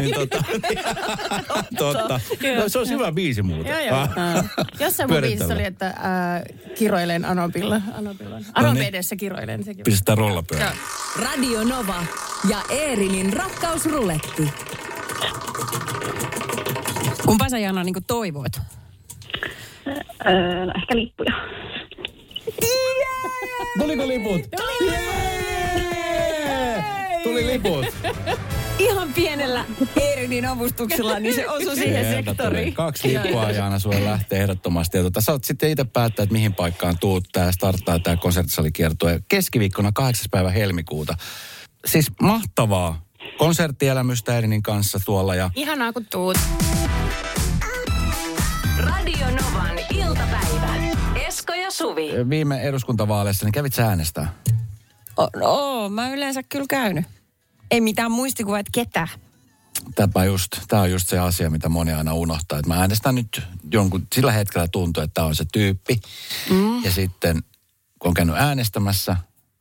niin, 0.00 0.14
tota, 0.14 0.44
totta. 1.78 2.20
No, 2.56 2.68
se 2.68 2.78
on 2.78 2.88
hyvä 2.88 3.12
biisi 3.12 3.42
muuten. 3.42 3.86
Joo, 3.86 3.98
joo. 3.98 4.08
Jossain 4.80 5.10
mun 5.10 5.20
biisissä 5.20 5.54
oli, 5.54 5.64
että 5.64 5.86
äh, 5.86 5.94
kiroilen 6.78 7.24
Anopilla. 7.24 7.80
Anopilla. 7.94 8.36
Anopi 8.54 8.78
niin. 8.78 8.88
edessä 8.88 9.16
kiroilen. 9.16 9.64
Sekin. 9.64 9.84
Pistetään 9.84 10.18
rollapyörä. 10.18 10.72
Radio 11.22 11.64
Nova 11.64 12.04
ja 12.48 12.58
Eerinin 12.70 13.32
rakkausruletti. 13.32 14.50
Kumpa 17.26 17.48
sä 17.48 17.58
Jana 17.58 17.84
niin 17.84 17.94
toivoit? 18.06 18.60
Öö, 20.26 20.66
no, 20.66 20.72
ehkä 20.76 20.96
lippuja. 20.96 21.32
Tuliko 23.78 24.08
liput? 24.08 24.40
Jee! 24.80 26.39
Tuli 27.22 27.46
liput. 27.46 27.86
Ihan 28.78 29.12
pienellä 29.12 29.64
Eerinin 30.00 30.46
avustuksella, 30.46 31.18
niin 31.18 31.34
se 31.34 31.48
osui 31.48 31.76
siihen 31.76 32.24
sektoriin. 32.24 32.74
Kaksi 32.74 33.08
lippua 33.08 33.50
Jaana 33.50 33.78
sulle 33.78 34.04
lähtee 34.04 34.40
ehdottomasti. 34.42 34.96
Ja 34.96 35.02
tota, 35.02 35.20
saat 35.20 35.44
sitten 35.44 35.70
itse 35.70 35.84
päättää, 35.84 36.22
että 36.22 36.32
mihin 36.32 36.54
paikkaan 36.54 36.98
tuut. 37.00 37.24
Tää 37.32 37.52
starttaa 37.52 37.98
tämä 37.98 38.16
konserttisalikiertue 38.16 39.20
keskiviikkona 39.28 39.90
8. 39.94 40.26
päivä 40.30 40.50
helmikuuta. 40.50 41.14
Siis 41.86 42.06
mahtavaa 42.22 43.02
konserttielämystä 43.38 44.38
Erinin 44.38 44.62
kanssa 44.62 45.00
tuolla 45.04 45.34
ja 45.34 45.50
Ihanaa 45.54 45.92
kun 45.92 46.06
tuut. 46.10 46.38
Radio 48.78 49.26
Novan 49.26 49.78
iltapäivä. 49.94 50.74
Esko 51.26 51.54
ja 51.54 51.70
Suvi. 51.70 52.10
viime 52.30 52.60
eduskuntavaaleissa, 52.60 53.46
niin 53.46 53.52
kävit 53.52 53.74
sä 53.74 53.86
äänestää? 53.86 54.32
No, 55.36 55.88
mä 55.88 56.10
yleensä 56.10 56.42
kyllä 56.42 56.66
käynyt. 56.68 57.04
Ei 57.70 57.80
mitään 57.80 58.12
muistikuvaa, 58.12 58.58
että 58.58 58.70
ketä. 58.74 59.08
Täpä 59.94 60.24
just, 60.24 60.48
tämä 60.68 60.82
on 60.82 60.90
just 60.90 61.08
se 61.08 61.18
asia, 61.18 61.50
mitä 61.50 61.68
moni 61.68 61.92
aina 61.92 62.14
unohtaa. 62.14 62.58
Että 62.58 62.68
mä 62.68 62.80
äänestän 62.80 63.14
nyt 63.14 63.42
jonkun, 63.72 64.06
sillä 64.14 64.32
hetkellä 64.32 64.68
tuntuu, 64.68 65.02
että 65.02 65.14
tämä 65.14 65.26
on 65.26 65.36
se 65.36 65.44
tyyppi. 65.52 66.00
Mm. 66.50 66.84
Ja 66.84 66.92
sitten 66.92 67.42
kun 67.98 68.08
on 68.08 68.14
käynyt 68.14 68.36
äänestämässä, 68.36 69.16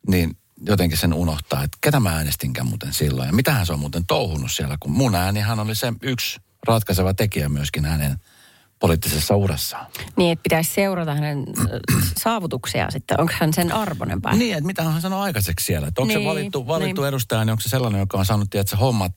niin 0.07 0.37
jotenkin 0.65 0.97
sen 0.97 1.13
unohtaa, 1.13 1.63
että 1.63 1.77
ketä 1.81 1.99
mä 1.99 2.15
äänestinkään 2.15 2.67
muuten 2.67 2.93
silloin. 2.93 3.27
Ja 3.27 3.33
mitähän 3.33 3.65
se 3.65 3.73
on 3.73 3.79
muuten 3.79 4.05
touhunut 4.05 4.51
siellä, 4.51 4.77
kun 4.79 4.91
mun 4.91 5.15
äänihän 5.15 5.59
oli 5.59 5.75
se 5.75 5.93
yksi 6.01 6.39
ratkaiseva 6.67 7.13
tekijä 7.13 7.49
myöskin 7.49 7.85
hänen 7.85 8.19
poliittisessa 8.79 9.35
urassaan. 9.35 9.85
Niin, 10.15 10.31
että 10.31 10.43
pitäisi 10.43 10.73
seurata 10.73 11.13
hänen 11.13 11.45
saavutuksia 12.17 12.91
sitten. 12.91 13.19
Onko 13.21 13.33
hän 13.39 13.53
sen 13.53 13.71
arvoinen 13.71 14.21
päin? 14.21 14.39
Niin, 14.39 14.53
että 14.53 14.65
mitä 14.65 14.83
hän 14.83 15.01
sanoo 15.01 15.21
aikaiseksi 15.21 15.65
siellä. 15.65 15.87
Että 15.87 16.01
onko 16.01 16.13
se 16.13 16.19
Niin, 16.19 16.29
valittu, 16.29 16.67
valittu 16.67 17.01
niin. 17.01 17.09
edustaja, 17.09 17.45
niin 17.45 17.51
onko 17.51 17.61
se 17.61 17.69
sellainen, 17.69 17.99
joka 17.99 18.17
on 18.17 18.25
saanut 18.25 18.49
tiedätkö, 18.49 18.77
hommat 18.77 19.13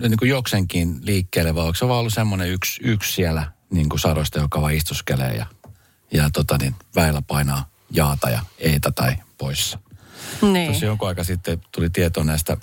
niin 0.00 0.16
kuin 0.18 0.28
jokseenkin 0.28 0.98
liikkeelle, 1.02 1.54
vai 1.54 1.62
onko 1.62 1.74
se 1.74 1.88
vaan 1.88 2.00
ollut 2.00 2.14
semmoinen 2.14 2.50
yksi, 2.50 2.80
yksi 2.84 3.12
siellä 3.12 3.52
niin 3.70 3.88
kuin 3.88 4.00
sadosta, 4.00 4.38
joka 4.38 4.60
vaan 4.62 4.74
istuskelee 4.74 5.34
ja, 5.34 5.46
ja 6.12 6.30
tota, 6.32 6.58
niin, 6.58 6.74
väillä 6.94 7.22
painaa 7.22 7.70
jaata 7.90 8.30
ja 8.30 8.40
eitä 8.58 8.90
tai 8.90 9.16
poissa. 9.38 9.78
Niin. 10.42 10.66
Tuossa 10.66 10.86
jonkun 10.86 11.08
aika 11.08 11.24
sitten 11.24 11.60
tuli 11.72 11.90
tietoa 11.90 12.24
näistä 12.24 12.56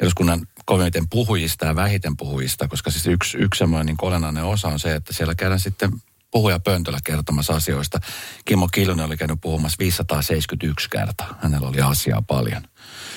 eduskunnan 0.00 0.46
kovimiten 0.66 1.08
puhujista 1.08 1.66
ja 1.66 1.76
vähiten 1.76 2.16
puhujista, 2.16 2.68
koska 2.68 2.90
siis 2.90 3.06
yksi, 3.06 3.38
yksi 3.38 3.58
semmoinen 3.58 3.86
niin 3.86 3.96
olennainen 4.02 4.44
osa 4.44 4.68
on 4.68 4.78
se, 4.78 4.94
että 4.94 5.12
siellä 5.12 5.34
käydään 5.34 5.60
sitten 5.60 5.90
puhuja 6.30 6.60
pöntöllä 6.60 6.98
kertomassa 7.04 7.54
asioista. 7.54 8.00
Kimmo 8.44 8.68
Kiljunen 8.68 9.06
oli 9.06 9.16
käynyt 9.16 9.40
puhumassa 9.40 9.76
571 9.78 10.90
kertaa. 10.90 11.38
Hänellä 11.42 11.68
oli 11.68 11.80
asiaa 11.80 12.22
paljon. 12.22 12.62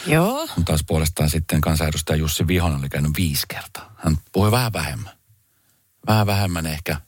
Joo. 0.07 0.47
Kun 0.55 0.65
taas 0.65 0.83
puolestaan 0.87 1.29
sitten 1.29 1.61
kansanedustaja 1.61 2.17
Jussi 2.17 2.47
Vihonen 2.47 2.79
oli 2.79 2.89
käynyt 2.89 3.11
viisi 3.17 3.45
kertaa. 3.47 3.93
Hän 3.97 4.17
puhui 4.31 4.51
vähän 4.51 4.73
vähemmän. 4.73 5.13
Vähän 6.07 6.27
vähemmän 6.27 6.65
ehkä, 6.65 7.01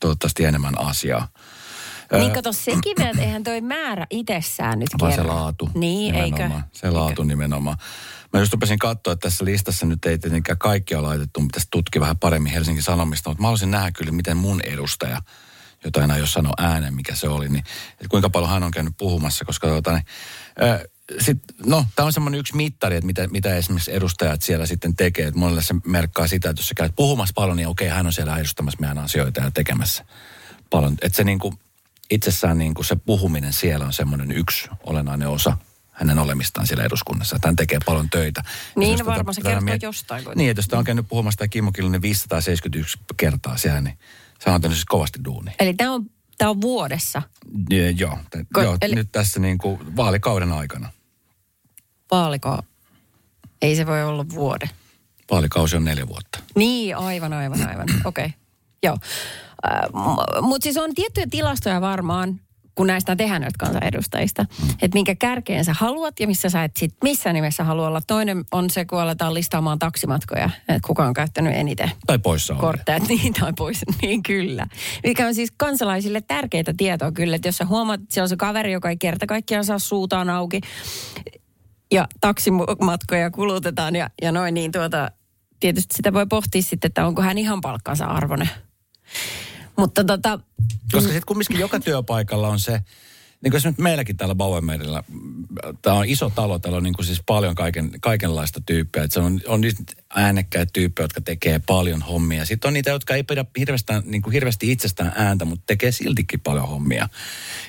toivottavasti 0.00 0.44
enemmän 0.44 0.80
asiaa. 0.80 1.28
Niin 2.18 2.32
kato, 2.32 2.52
sekin 2.52 2.94
vielä, 2.98 3.10
että 3.10 3.22
eihän 3.22 3.44
toi 3.44 3.60
määrä 3.60 4.06
itsessään 4.10 4.78
nyt 4.78 4.88
Vaan 5.00 5.12
se 5.12 5.16
kerro. 5.16 5.34
laatu. 5.34 5.70
Niin, 5.74 6.14
eikö? 6.14 6.36
nimenomaan. 6.36 6.64
Se 6.72 6.90
laatu 6.90 7.22
nimenomaan. 7.22 7.76
Mä 8.32 8.40
just 8.40 8.52
rupesin 8.52 8.78
katsoa, 8.78 9.12
että 9.12 9.28
tässä 9.28 9.44
listassa 9.44 9.86
nyt 9.86 10.04
ei 10.04 10.18
tietenkään 10.18 10.58
kaikki 10.58 10.94
ole 10.94 11.06
laitettu, 11.06 11.40
pitäisi 11.40 11.68
tutkia 11.70 12.00
vähän 12.00 12.18
paremmin 12.18 12.52
Helsingin 12.52 12.82
Sanomista, 12.82 13.30
mutta 13.30 13.42
mä 13.42 13.46
haluaisin 13.46 13.70
nähdä 13.70 13.90
kyllä, 13.90 14.12
miten 14.12 14.36
mun 14.36 14.60
edustaja, 14.60 15.22
jota 15.84 16.04
enää 16.04 16.16
jos 16.16 16.32
sano 16.32 16.50
äänen, 16.58 16.94
mikä 16.94 17.14
se 17.14 17.28
oli, 17.28 17.48
niin 17.48 17.64
että 17.90 18.08
kuinka 18.08 18.30
paljon 18.30 18.50
hän 18.50 18.62
on 18.62 18.70
käynyt 18.70 18.94
puhumassa, 18.98 19.44
koska 19.44 19.68
tota, 19.68 19.92
niin, 19.92 20.04
ää, 20.60 20.80
sit, 21.18 21.38
no, 21.66 21.86
tämä 21.96 22.06
on 22.06 22.12
semmoinen 22.12 22.40
yksi 22.40 22.56
mittari, 22.56 22.96
että 22.96 23.06
mitä, 23.06 23.28
mitä 23.28 23.56
esimerkiksi 23.56 23.94
edustajat 23.94 24.42
siellä 24.42 24.66
sitten 24.66 24.96
tekee. 24.96 25.26
Että 25.26 25.40
monelle 25.40 25.62
se 25.62 25.74
merkkaa 25.86 26.26
sitä, 26.26 26.50
että 26.50 26.60
jos 26.60 26.68
sä 26.68 26.74
käyt 26.74 26.96
puhumassa 26.96 27.32
paljon, 27.34 27.56
niin 27.56 27.68
okei, 27.68 27.88
hän 27.88 28.06
on 28.06 28.12
siellä 28.12 28.38
edustamassa 28.38 28.80
meidän 28.80 28.98
asioita 28.98 29.40
ja 29.40 29.50
tekemässä 29.50 30.04
paljon. 30.70 30.94
Että 31.02 31.16
se 31.16 31.24
niinku, 31.24 31.54
itsessään 32.10 32.58
niinku 32.58 32.82
se 32.82 32.96
puhuminen 32.96 33.52
siellä 33.52 33.86
on 33.86 33.92
semmoinen 33.92 34.32
yksi 34.32 34.68
olennainen 34.86 35.28
osa 35.28 35.56
hänen 35.90 36.18
olemistaan 36.18 36.66
siellä 36.66 36.84
eduskunnassa. 36.84 37.38
Hän 37.44 37.56
tekee 37.56 37.78
paljon 37.86 38.10
töitä. 38.10 38.42
Niin, 38.76 39.06
varmaan 39.06 39.34
se 39.34 39.40
tätä 39.40 39.50
kertoo 39.50 39.64
miet- 39.64 39.82
jostain 39.82 40.24
kuitenkin. 40.24 40.38
Niin, 40.38 40.50
että 40.50 40.58
jos 40.58 40.68
tämä 40.68 40.78
on 40.78 40.84
käynyt 40.84 41.08
puhumassa 41.08 41.38
tämä 41.38 41.48
Kimmo 41.48 41.72
Kiljunen 41.72 42.02
571 42.02 42.98
kertaa 43.16 43.56
siellä, 43.56 43.80
niin 43.80 43.98
se 44.44 44.50
on 44.50 44.60
tehnyt 44.60 44.76
siis 44.78 44.84
kovasti 44.84 45.20
duuni. 45.24 45.52
Eli 45.60 45.74
tämä 45.74 45.92
on, 45.92 46.06
tää 46.38 46.50
on 46.50 46.60
vuodessa 46.60 47.22
Ja, 47.70 47.90
joo, 47.90 48.18
t- 48.30 48.36
Ko- 48.58 48.62
joo 48.62 48.76
eli- 48.82 48.94
nyt 48.94 49.12
tässä 49.12 49.40
niinku 49.40 49.80
vaalikauden 49.96 50.52
aikana. 50.52 50.90
vaaliko. 52.10 52.62
Ei 53.62 53.76
se 53.76 53.86
voi 53.86 54.04
olla 54.04 54.28
vuode. 54.28 54.70
Vaalikausi 55.30 55.76
on 55.76 55.84
neljä 55.84 56.08
vuotta. 56.08 56.38
Niin, 56.56 56.96
aivan, 56.96 57.32
aivan, 57.32 57.68
aivan. 57.68 57.86
Okei, 58.04 58.24
okay. 58.26 58.38
joo. 58.82 58.98
Äh, 59.66 60.42
Mutta 60.42 60.62
siis 60.64 60.76
on 60.76 60.94
tiettyjä 60.94 61.26
tilastoja 61.30 61.80
varmaan, 61.80 62.40
kun 62.74 62.86
näistä 62.86 63.16
tehdään 63.16 63.40
näistä 63.40 63.58
kansanedustajista, 63.58 64.46
että 64.82 64.96
minkä 64.96 65.14
kärkeen 65.14 65.64
sä 65.64 65.72
haluat 65.72 66.20
ja 66.20 66.26
missä 66.26 66.48
sä 66.50 66.64
et 66.64 66.76
sit 66.76 66.94
missään 67.04 67.34
nimessä 67.34 67.64
halua 67.64 67.86
olla. 67.86 68.00
Toinen 68.06 68.44
on 68.52 68.70
se, 68.70 68.84
kun 68.84 69.00
aletaan 69.00 69.34
listaamaan 69.34 69.78
taksimatkoja, 69.78 70.50
että 70.68 70.86
kuka 70.86 71.06
on 71.06 71.14
käyttänyt 71.14 71.54
eniten 71.56 71.90
Tai 72.06 72.18
poissa 72.18 72.54
on. 72.54 72.60
kortteja, 72.60 72.98
niin 73.08 73.32
tai 73.32 73.52
pois, 73.56 73.80
niin 74.02 74.22
kyllä. 74.22 74.66
Mikä 75.04 75.26
on 75.26 75.34
siis 75.34 75.52
kansalaisille 75.56 76.20
tärkeitä 76.20 76.74
tietoa 76.76 77.12
kyllä, 77.12 77.36
että 77.36 77.48
jos 77.48 77.56
sä 77.56 77.64
huomaat, 77.64 78.00
että 78.00 78.14
siellä 78.14 78.24
on 78.24 78.28
se 78.28 78.36
kaveri, 78.36 78.72
joka 78.72 78.90
ei 78.90 78.96
kerta 78.96 79.26
kaikkiaan 79.26 79.64
saa 79.64 79.78
suutaan 79.78 80.30
auki 80.30 80.60
ja 81.92 82.08
taksimatkoja 82.20 83.30
kulutetaan 83.30 83.96
ja, 83.96 84.10
ja 84.22 84.32
noin, 84.32 84.54
niin 84.54 84.72
tuota, 84.72 85.10
tietysti 85.60 85.96
sitä 85.96 86.12
voi 86.12 86.26
pohtia 86.26 86.62
sitten, 86.62 86.88
että 86.88 87.06
onko 87.06 87.22
hän 87.22 87.38
ihan 87.38 87.60
palkkansa 87.60 88.04
arvoinen. 88.04 88.50
Mutta 89.80 90.04
tota, 90.04 90.40
Koska 90.92 91.08
sitten 91.08 91.26
kumminkin 91.26 91.58
joka 91.58 91.80
työpaikalla 91.80 92.48
on 92.48 92.60
se, 92.60 92.80
niin 93.42 93.50
kuin 93.50 93.60
nyt 93.64 93.78
meilläkin 93.78 94.16
täällä 94.16 94.34
Bauermeidillä, 94.34 95.02
tämä 95.82 95.96
on 95.96 96.04
iso 96.04 96.30
talo, 96.30 96.58
täällä 96.58 96.76
on 96.76 96.82
niin 96.82 96.94
kuin 96.94 97.06
siis 97.06 97.22
paljon 97.26 97.54
kaiken, 97.54 97.90
kaikenlaista 98.00 98.60
tyyppiä. 98.66 99.02
Että 99.02 99.14
se 99.14 99.20
on, 99.20 99.40
on, 99.46 99.60
niitä- 99.60 100.02
äänekkäitä 100.14 100.70
tyyppejä, 100.72 101.04
jotka 101.04 101.20
tekee 101.20 101.60
paljon 101.66 102.02
hommia. 102.02 102.44
Sitten 102.44 102.68
on 102.68 102.74
niitä, 102.74 102.90
jotka 102.90 103.14
ei 103.14 103.22
pidä 103.22 103.44
hirveästi, 103.58 103.92
niin 104.04 104.22
kuin 104.22 104.32
hirveästi 104.32 104.72
itsestään 104.72 105.12
ääntä, 105.16 105.44
mutta 105.44 105.64
tekee 105.66 105.92
siltikin 105.92 106.40
paljon 106.40 106.68
hommia. 106.68 107.08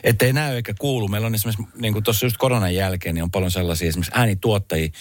Että 0.04 0.26
ei 0.26 0.34
näy 0.34 0.56
eikä 0.56 0.74
kuulu. 0.80 1.08
Meillä 1.08 1.28
on 1.28 1.36
esimerkiksi, 1.36 1.68
niin 1.76 1.94
kuin 1.94 2.04
tuossa 2.04 2.26
just 2.26 2.38
koronan 2.38 2.76
jälkeen, 2.76 3.16
niin 3.16 3.24
on 3.24 3.32
paljon 3.32 3.52
sellaisia 3.52 3.88
esimerkiksi 3.88 4.12
äänituottajia, 4.16 4.92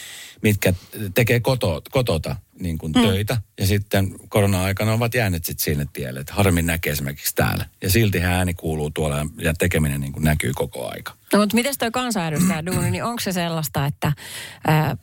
mitkä 0.43 0.75
tekee 1.15 1.41
koto, 1.41 1.83
kotota 1.91 2.37
niin 2.61 2.79
kuin 2.79 2.93
mm. 2.93 3.03
töitä. 3.03 3.37
Ja 3.61 3.67
sitten 3.67 4.15
korona-aikana 4.29 4.93
ovat 4.93 5.15
jääneet 5.15 5.45
sitten 5.45 5.65
sinne 5.65 5.87
tielle. 5.93 6.21
Että 6.21 6.35
harmin 6.35 6.67
näkee 6.67 6.93
esimerkiksi 6.93 7.35
täällä. 7.35 7.67
Ja 7.83 7.91
silti 7.91 8.21
ääni 8.21 8.55
kuuluu 8.55 8.91
tuolla 8.91 9.27
ja- 9.39 9.55
tekeminen 9.55 10.01
niin 10.01 10.13
kuin 10.13 10.25
näkyy 10.25 10.53
koko 10.55 10.91
aika. 10.91 11.13
No 11.33 11.39
mutta 11.39 11.55
miten 11.55 11.75
toi 11.79 11.91
kansanedustaja 11.91 12.67
duuni, 12.67 12.91
niin 12.91 13.05
onko 13.05 13.21
se 13.21 13.33
sellaista, 13.33 13.87
että 13.87 14.13
ää, 14.67 14.97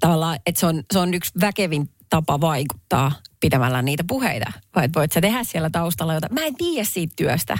tavallaan, 0.00 0.38
että 0.46 0.60
se 0.60 0.66
on, 0.66 0.82
se 0.92 0.98
on 0.98 1.14
yksi 1.14 1.32
väkevin 1.40 1.90
tapa 2.10 2.40
vaikuttaa 2.40 3.12
pitämällä 3.40 3.82
niitä 3.82 4.04
puheita? 4.08 4.52
Vai 4.76 4.88
voit 4.96 5.12
sä 5.12 5.20
tehdä 5.20 5.44
siellä 5.44 5.70
taustalla 5.70 6.14
jotain? 6.14 6.34
Mä 6.34 6.46
en 6.46 6.56
tiedä 6.56 6.84
siitä 6.84 7.12
työstä. 7.16 7.58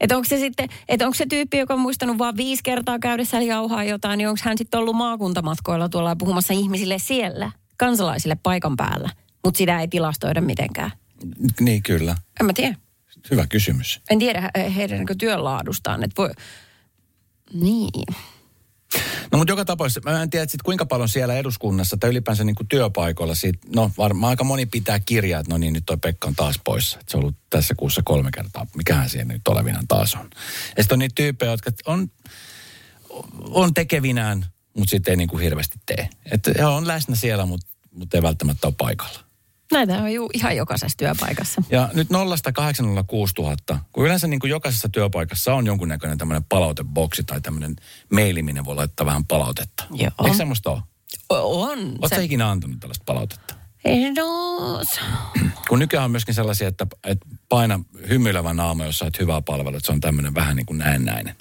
Että 0.00 0.16
onko 0.16 0.28
se 0.28 0.38
sitten, 0.38 0.68
että 0.88 1.06
onko 1.06 1.14
se 1.14 1.26
tyyppi, 1.26 1.58
joka 1.58 1.74
on 1.74 1.80
muistanut 1.80 2.18
vaan 2.18 2.36
viisi 2.36 2.62
kertaa 2.62 2.98
käydessä 2.98 3.40
jauhaa 3.40 3.84
jotain, 3.84 4.18
niin 4.18 4.28
onko 4.28 4.40
hän 4.44 4.58
sitten 4.58 4.80
ollut 4.80 4.96
maakuntamatkoilla 4.96 5.88
tuolla 5.88 6.16
puhumassa 6.16 6.54
ihmisille 6.54 6.98
siellä, 6.98 7.52
kansalaisille 7.80 8.36
paikan 8.42 8.76
päällä, 8.76 9.10
mutta 9.44 9.58
sitä 9.58 9.80
ei 9.80 9.88
tilastoida 9.88 10.40
mitenkään. 10.40 10.90
Niin 11.60 11.82
kyllä. 11.82 12.16
En 12.40 12.46
mä 12.46 12.52
tiedä. 12.52 12.76
Hyvä 13.30 13.46
kysymys. 13.46 14.00
En 14.10 14.18
tiedä 14.18 14.50
he- 14.58 14.74
heidän 14.76 14.98
niin 14.98 15.18
työnlaadustaan, 15.18 16.04
että 16.04 16.22
voi... 16.22 16.30
Niin. 17.52 18.14
No 19.32 19.38
mutta 19.38 19.52
joka 19.52 19.64
tapauksessa, 19.64 20.10
mä 20.10 20.22
en 20.22 20.30
tiedä 20.30 20.46
sit 20.46 20.62
kuinka 20.62 20.86
paljon 20.86 21.08
siellä 21.08 21.34
eduskunnassa 21.34 21.96
tai 21.96 22.10
ylipäänsä 22.10 22.44
niin 22.44 22.54
kuin 22.54 22.68
työpaikoilla 22.68 23.34
siitä, 23.34 23.58
no 23.74 23.90
varmaan 23.98 24.30
aika 24.30 24.44
moni 24.44 24.66
pitää 24.66 25.00
kirjaa, 25.00 25.40
että 25.40 25.52
no 25.52 25.58
niin, 25.58 25.72
nyt 25.72 25.86
toi 25.86 25.96
Pekka 25.96 26.28
on 26.28 26.34
taas 26.34 26.60
poissa. 26.64 26.98
Että 27.00 27.10
se 27.10 27.16
on 27.16 27.22
ollut 27.22 27.36
tässä 27.50 27.74
kuussa 27.76 28.02
kolme 28.04 28.30
kertaa. 28.34 28.66
Mikähän 28.76 29.08
siellä 29.08 29.32
nyt 29.32 29.48
olevinaan 29.48 29.88
taas 29.88 30.14
on. 30.14 30.30
Ja 30.76 30.82
sitten 30.82 30.96
on 30.96 30.98
niitä 30.98 31.14
tyyppejä, 31.14 31.50
jotka 31.50 31.70
on, 31.86 32.10
on 33.40 33.74
tekevinään, 33.74 34.46
mutta 34.76 34.90
sitten 34.90 35.12
ei 35.12 35.16
niin 35.16 35.28
kuin 35.28 35.42
hirveästi 35.42 35.78
tee. 35.86 36.08
Että 36.32 36.52
he 36.58 36.64
on 36.64 36.86
läsnä 36.88 37.16
siellä, 37.16 37.46
mutta 37.46 37.66
mut 37.92 38.14
ei 38.14 38.22
välttämättä 38.22 38.66
ole 38.66 38.74
paikalla. 38.78 39.20
Näitä 39.72 40.02
on 40.02 40.12
ju, 40.12 40.30
ihan 40.34 40.56
jokaisessa 40.56 40.98
työpaikassa. 40.98 41.62
Ja 41.70 41.88
nyt 41.94 42.10
0 42.10 42.36
806 42.54 43.34
000, 43.38 43.56
kun 43.92 44.04
yleensä 44.06 44.26
niin 44.26 44.40
kuin 44.40 44.50
jokaisessa 44.50 44.88
työpaikassa 44.88 45.54
on 45.54 45.66
jonkunnäköinen 45.66 46.18
tämmöinen 46.18 46.44
palauteboksi 46.44 47.22
tai 47.24 47.40
tämmöinen 47.40 47.76
maili, 48.12 48.42
minne 48.42 48.64
voi 48.64 48.74
laittaa 48.74 49.06
vähän 49.06 49.24
palautetta. 49.24 49.84
Joo. 49.94 50.10
Eikö 50.24 50.36
semmoista 50.36 50.70
ole? 50.70 50.82
O- 51.30 51.62
On. 51.62 51.78
Oletko 51.78 52.08
sä 52.08 52.22
ikinä 52.22 52.50
antanut 52.50 52.80
tällaista 52.80 53.04
palautetta? 53.06 53.54
No, 54.16 54.80
Kun 55.68 55.78
nykyään 55.78 56.04
on 56.04 56.10
myöskin 56.10 56.34
sellaisia, 56.34 56.68
että, 56.68 56.86
että 57.04 57.26
paina 57.48 57.80
hymyilevä 58.08 58.54
naama, 58.54 58.84
jos 58.84 58.98
sait 58.98 59.18
hyvää 59.18 59.40
palvelua, 59.42 59.76
että 59.76 59.86
se 59.86 59.92
on 59.92 60.00
tämmöinen 60.00 60.34
vähän 60.34 60.56
niin 60.56 60.66
kuin 60.66 60.78
näennäinen. 60.78 61.36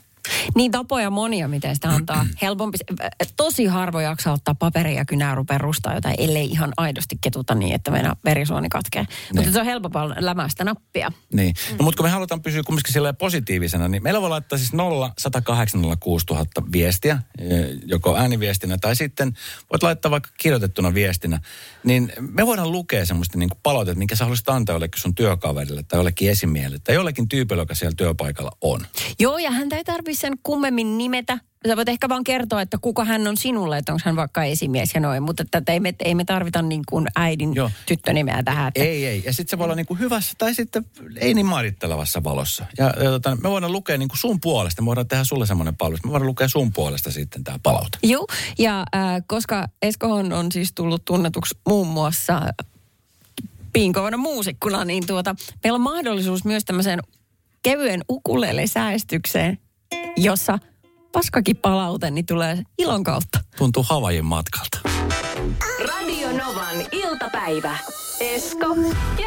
Niin 0.55 0.71
tapoja 0.71 1.09
monia, 1.09 1.47
miten 1.47 1.75
sitä 1.75 1.89
antaa. 1.89 2.25
Helpompi, 2.41 2.77
se- 2.77 3.07
tosi 3.37 3.65
harvoin 3.65 4.05
jaksaa 4.05 4.33
ottaa 4.33 4.55
paperia 4.55 4.97
ja 4.97 5.05
kynää 5.05 5.35
rupeaa 5.35 5.57
rustaa 5.57 5.95
jotain, 5.95 6.15
ellei 6.17 6.45
ihan 6.45 6.73
aidosti 6.77 7.15
ketuta 7.21 7.55
niin, 7.55 7.75
että 7.75 7.91
meidän 7.91 8.15
verisuoni 8.25 8.69
katkee. 8.69 9.05
Mutta 9.35 9.51
se 9.51 9.59
on 9.59 9.65
helpompaa 9.65 10.09
lämästä 10.19 10.63
nappia. 10.63 11.11
Niin. 11.33 11.53
No, 11.71 11.83
mutta 11.83 11.97
kun 11.97 12.05
me 12.05 12.09
halutaan 12.09 12.41
pysyä 12.41 12.61
kumminkin 12.65 12.93
sillä 12.93 13.13
positiivisena, 13.13 13.87
niin 13.87 14.03
meillä 14.03 14.21
voi 14.21 14.29
laittaa 14.29 14.57
siis 14.57 14.73
0 14.73 15.11
108 15.17 15.81
006 15.99 16.25
000 16.29 16.45
viestiä, 16.71 17.19
eh, 17.39 17.49
joko 17.85 18.17
ääniviestinä 18.17 18.77
tai 18.81 18.95
sitten 18.95 19.33
voit 19.71 19.83
laittaa 19.83 20.11
vaikka 20.11 20.29
kirjoitettuna 20.37 20.93
viestinä. 20.93 21.39
Niin 21.83 22.13
me 22.19 22.45
voidaan 22.45 22.71
lukea 22.71 23.05
semmoista 23.05 23.37
niin 23.37 23.49
kuin 23.49 23.59
palautetta, 23.63 23.97
minkä 23.97 24.15
sä 24.15 24.23
haluaisit 24.23 24.49
antaa 24.49 24.75
jollekin 24.75 25.01
sun 25.01 25.15
työkaverille 25.15 25.83
tai 25.83 25.99
jollekin 25.99 26.29
esimiehelle 26.29 26.79
tai 26.79 26.95
jollekin 26.95 27.29
tyypille, 27.29 27.61
joka 27.61 27.75
siellä 27.75 27.95
työpaikalla 27.97 28.51
on. 28.61 28.87
Joo, 29.19 29.37
ja 29.37 29.51
häntä 29.51 29.75
ei 29.75 29.83
tarvitse 29.83 30.18
sen 30.19 30.33
kummemmin 30.43 30.97
nimetä. 30.97 31.39
Sä 31.67 31.75
voit 31.75 31.89
ehkä 31.89 32.09
vaan 32.09 32.23
kertoa, 32.23 32.61
että 32.61 32.77
kuka 32.81 33.05
hän 33.05 33.27
on 33.27 33.37
sinulle, 33.37 33.77
että 33.77 33.93
onko 33.93 34.01
hän 34.05 34.15
vaikka 34.15 34.43
esimies 34.43 34.93
ja 34.93 34.99
noin. 34.99 35.23
Mutta 35.23 35.43
että 35.53 35.73
ei, 35.73 35.79
me, 35.79 35.95
ei 35.99 36.15
me 36.15 36.25
tarvita 36.25 36.61
niin 36.61 36.81
kuin 36.89 37.07
äidin 37.15 37.55
Joo. 37.55 37.71
tyttönimeä 37.85 38.43
tähän. 38.43 38.67
Että 38.67 38.83
Ei, 38.83 39.05
ei. 39.05 39.23
Ja 39.25 39.33
sitten 39.33 39.49
se 39.49 39.57
voi 39.57 39.65
olla 39.65 39.75
niin 39.75 39.85
kuin 39.85 39.99
hyvässä 39.99 40.33
tai 40.37 40.53
sitten 40.53 40.85
ei 41.17 41.33
niin 41.33 41.45
määrittelevassa 41.45 42.23
valossa. 42.23 42.65
Ja, 42.77 42.85
ja 42.85 43.09
tota, 43.09 43.35
me 43.35 43.49
voidaan 43.49 43.71
lukea 43.71 43.97
niin 43.97 44.09
kuin 44.09 44.19
sun 44.19 44.39
puolesta. 44.39 44.81
Me 44.81 44.85
voidaan 44.85 45.07
tehdä 45.07 45.23
sulle 45.23 45.45
semmoinen 45.45 45.75
palvelu. 45.75 45.99
Me 46.05 46.11
voidaan 46.11 46.27
lukea 46.27 46.47
sun 46.47 46.73
puolesta 46.73 47.11
sitten 47.11 47.43
tämä 47.43 47.59
palaute. 47.63 47.97
Joo, 48.03 48.27
ja 48.57 48.79
äh, 48.95 49.23
koska 49.27 49.67
Eskohon 49.81 50.33
on 50.33 50.51
siis 50.51 50.71
tullut 50.75 51.05
tunnetuksi 51.05 51.57
muun 51.67 51.87
muassa 51.87 52.41
piinkovana 53.73 54.17
muusikkuna, 54.17 54.85
niin 54.85 55.07
tuota, 55.07 55.35
meillä 55.63 55.75
on 55.75 55.81
mahdollisuus 55.81 56.45
myös 56.45 56.65
tämmöiseen 56.65 56.99
kevyen 57.61 58.01
ukulele-säästykseen, 58.11 59.57
jossa 60.17 60.59
paskakin 61.11 61.57
palaute 61.57 62.11
niin 62.11 62.25
tulee 62.25 62.63
ilon 62.77 63.03
kautta. 63.03 63.39
Tuntuu 63.57 63.85
Havajin 63.89 64.25
matkalta. 64.25 64.79
Radio 65.87 66.31
Novan 66.31 66.85
iltapäivä. 66.91 67.77
Esko 68.19 68.75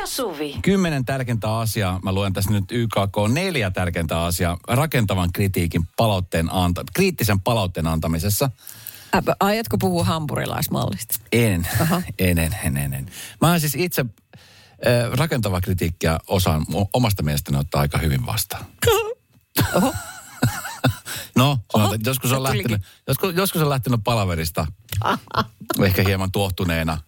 ja 0.01 0.07
Suvi. 0.07 0.59
Kymmenen 0.63 1.05
tärkeintä 1.05 1.59
asiaa. 1.59 2.01
Mä 2.03 2.13
luen 2.13 2.33
tässä 2.33 2.51
nyt 2.51 2.65
YKK 2.73 3.17
neljä 3.33 3.71
tärkeintä 3.71 4.23
asiaa 4.23 4.59
rakentavan 4.69 5.33
kritiikin 5.33 5.89
palautteen 5.97 6.53
anta, 6.53 6.85
kriittisen 6.95 7.41
palautteen 7.41 7.87
antamisessa. 7.87 8.51
Ä, 9.15 9.23
aiotko 9.41 9.79
puhua 9.79 10.05
hampurilaismallista? 10.05 11.15
En, 11.33 11.69
Aha. 11.81 12.03
en, 12.19 12.39
en, 12.39 12.57
en, 12.65 12.77
en, 12.77 12.95
en. 12.95 13.11
Mä 13.41 13.59
siis 13.59 13.75
itse 13.75 14.05
äh, 14.87 15.13
rakentavaa 15.13 15.61
kritiikkiä 15.61 16.19
osaan 16.29 16.67
omasta 16.93 17.23
mielestäni 17.23 17.59
ottaa 17.59 17.81
aika 17.81 17.99
hyvin 17.99 18.27
vastaan. 18.27 18.65
Oho. 19.75 19.95
No, 21.37 21.59
sanotaan, 21.73 21.95
että 21.95 22.11
joskus 22.11 22.33
on, 22.33 22.43
lähtenyt, 22.43 22.83
joskus, 23.09 23.35
joskus 23.35 23.63
on 23.63 23.69
lähtenyt 23.69 24.01
palaverista 24.05 24.67
ehkä 25.87 26.03
hieman 26.03 26.33
tuohtuneena. 26.33 26.99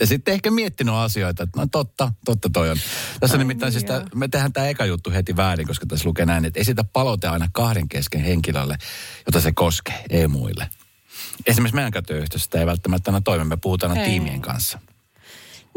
Ja 0.00 0.06
sitten 0.06 0.34
ehkä 0.34 0.50
miettinyt 0.50 0.94
asioita, 0.94 1.42
että 1.42 1.60
no 1.60 1.66
totta, 1.72 2.12
totta 2.24 2.50
toi 2.52 2.70
on. 2.70 2.76
Tässä 3.20 3.38
nimittäin 3.38 3.72
siis 3.72 3.84
tää, 3.84 4.04
me 4.14 4.28
tehdään 4.28 4.52
tämä 4.52 4.66
eka 4.66 4.84
juttu 4.84 5.10
heti 5.10 5.36
väärin, 5.36 5.66
koska 5.66 5.86
tässä 5.86 6.08
lukee 6.08 6.26
näin, 6.26 6.44
että 6.44 6.60
esitä 6.60 6.84
palaute 6.84 7.28
aina 7.28 7.48
kahden 7.52 7.88
kesken 7.88 8.20
henkilölle, 8.20 8.78
jota 9.26 9.40
se 9.40 9.52
koskee, 9.52 10.04
ei 10.10 10.28
muille. 10.28 10.70
Esimerkiksi 11.46 11.74
meidän 11.74 11.92
työyhteisössä 12.06 12.44
sitä 12.44 12.60
ei 12.60 12.66
välttämättä 12.66 13.10
aina 13.10 13.20
toimi, 13.20 13.44
me 13.44 13.56
puhutaan 13.56 13.92
aina 13.92 14.04
tiimien 14.04 14.40
kanssa. 14.40 14.78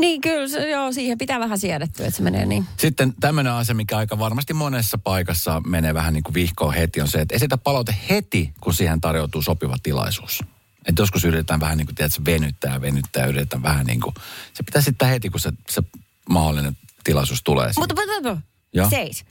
Niin 0.04 0.22
kyllä, 0.22 0.48
se, 0.48 0.70
joo, 0.70 0.92
siihen 0.92 1.18
pitää 1.18 1.39
vähän 1.39 1.60
siedettyä, 1.60 2.06
että 2.06 2.18
se 2.18 2.24
menee 2.24 2.46
niin. 2.46 2.66
Sitten 2.78 3.13
tämmöinen 3.20 3.54
asia, 3.54 3.76
mikä 3.76 3.98
aika 3.98 4.20
varmasti 4.20 4.54
monessa 4.54 4.98
paikassa 4.98 5.62
menee 5.66 5.94
vähän 5.94 6.13
niin 6.13 6.24
kuin 6.24 6.34
vihkoon 6.34 6.74
heti, 6.74 7.02
on 7.02 7.08
se, 7.08 7.22
että 7.22 7.36
esitä 7.36 7.58
palaute 7.58 7.96
heti, 8.10 8.54
kun 8.62 8.74
siihen 8.74 9.02
tarjoutuu 9.02 9.42
sopiva 9.42 9.78
tilaisuus. 9.84 10.44
Että 10.86 11.02
joskus 11.02 11.26
yritetään 11.26 11.60
vähän 11.60 11.78
niin 11.78 11.86
kuin, 11.86 11.96
tiedätkö, 11.96 12.22
venyttää 12.26 12.74
ja 12.74 12.82
venyttää 12.82 13.26
yritetään 13.26 13.63
vähän 13.63 13.86
niin 13.86 14.02
kuin, 14.02 14.16
se 14.54 14.63
pitää 14.63 14.82
sitten 14.82 15.08
heti, 15.08 15.30
kun 15.30 15.39
se, 15.39 15.52
se 15.70 15.82
mahdollinen 16.30 16.78
tilaisuus 17.04 17.44
tulee. 17.44 17.72
Mutta, 17.78 17.96
mutta, 17.96 18.30
mutta 18.30 18.89
seis. 18.89 19.26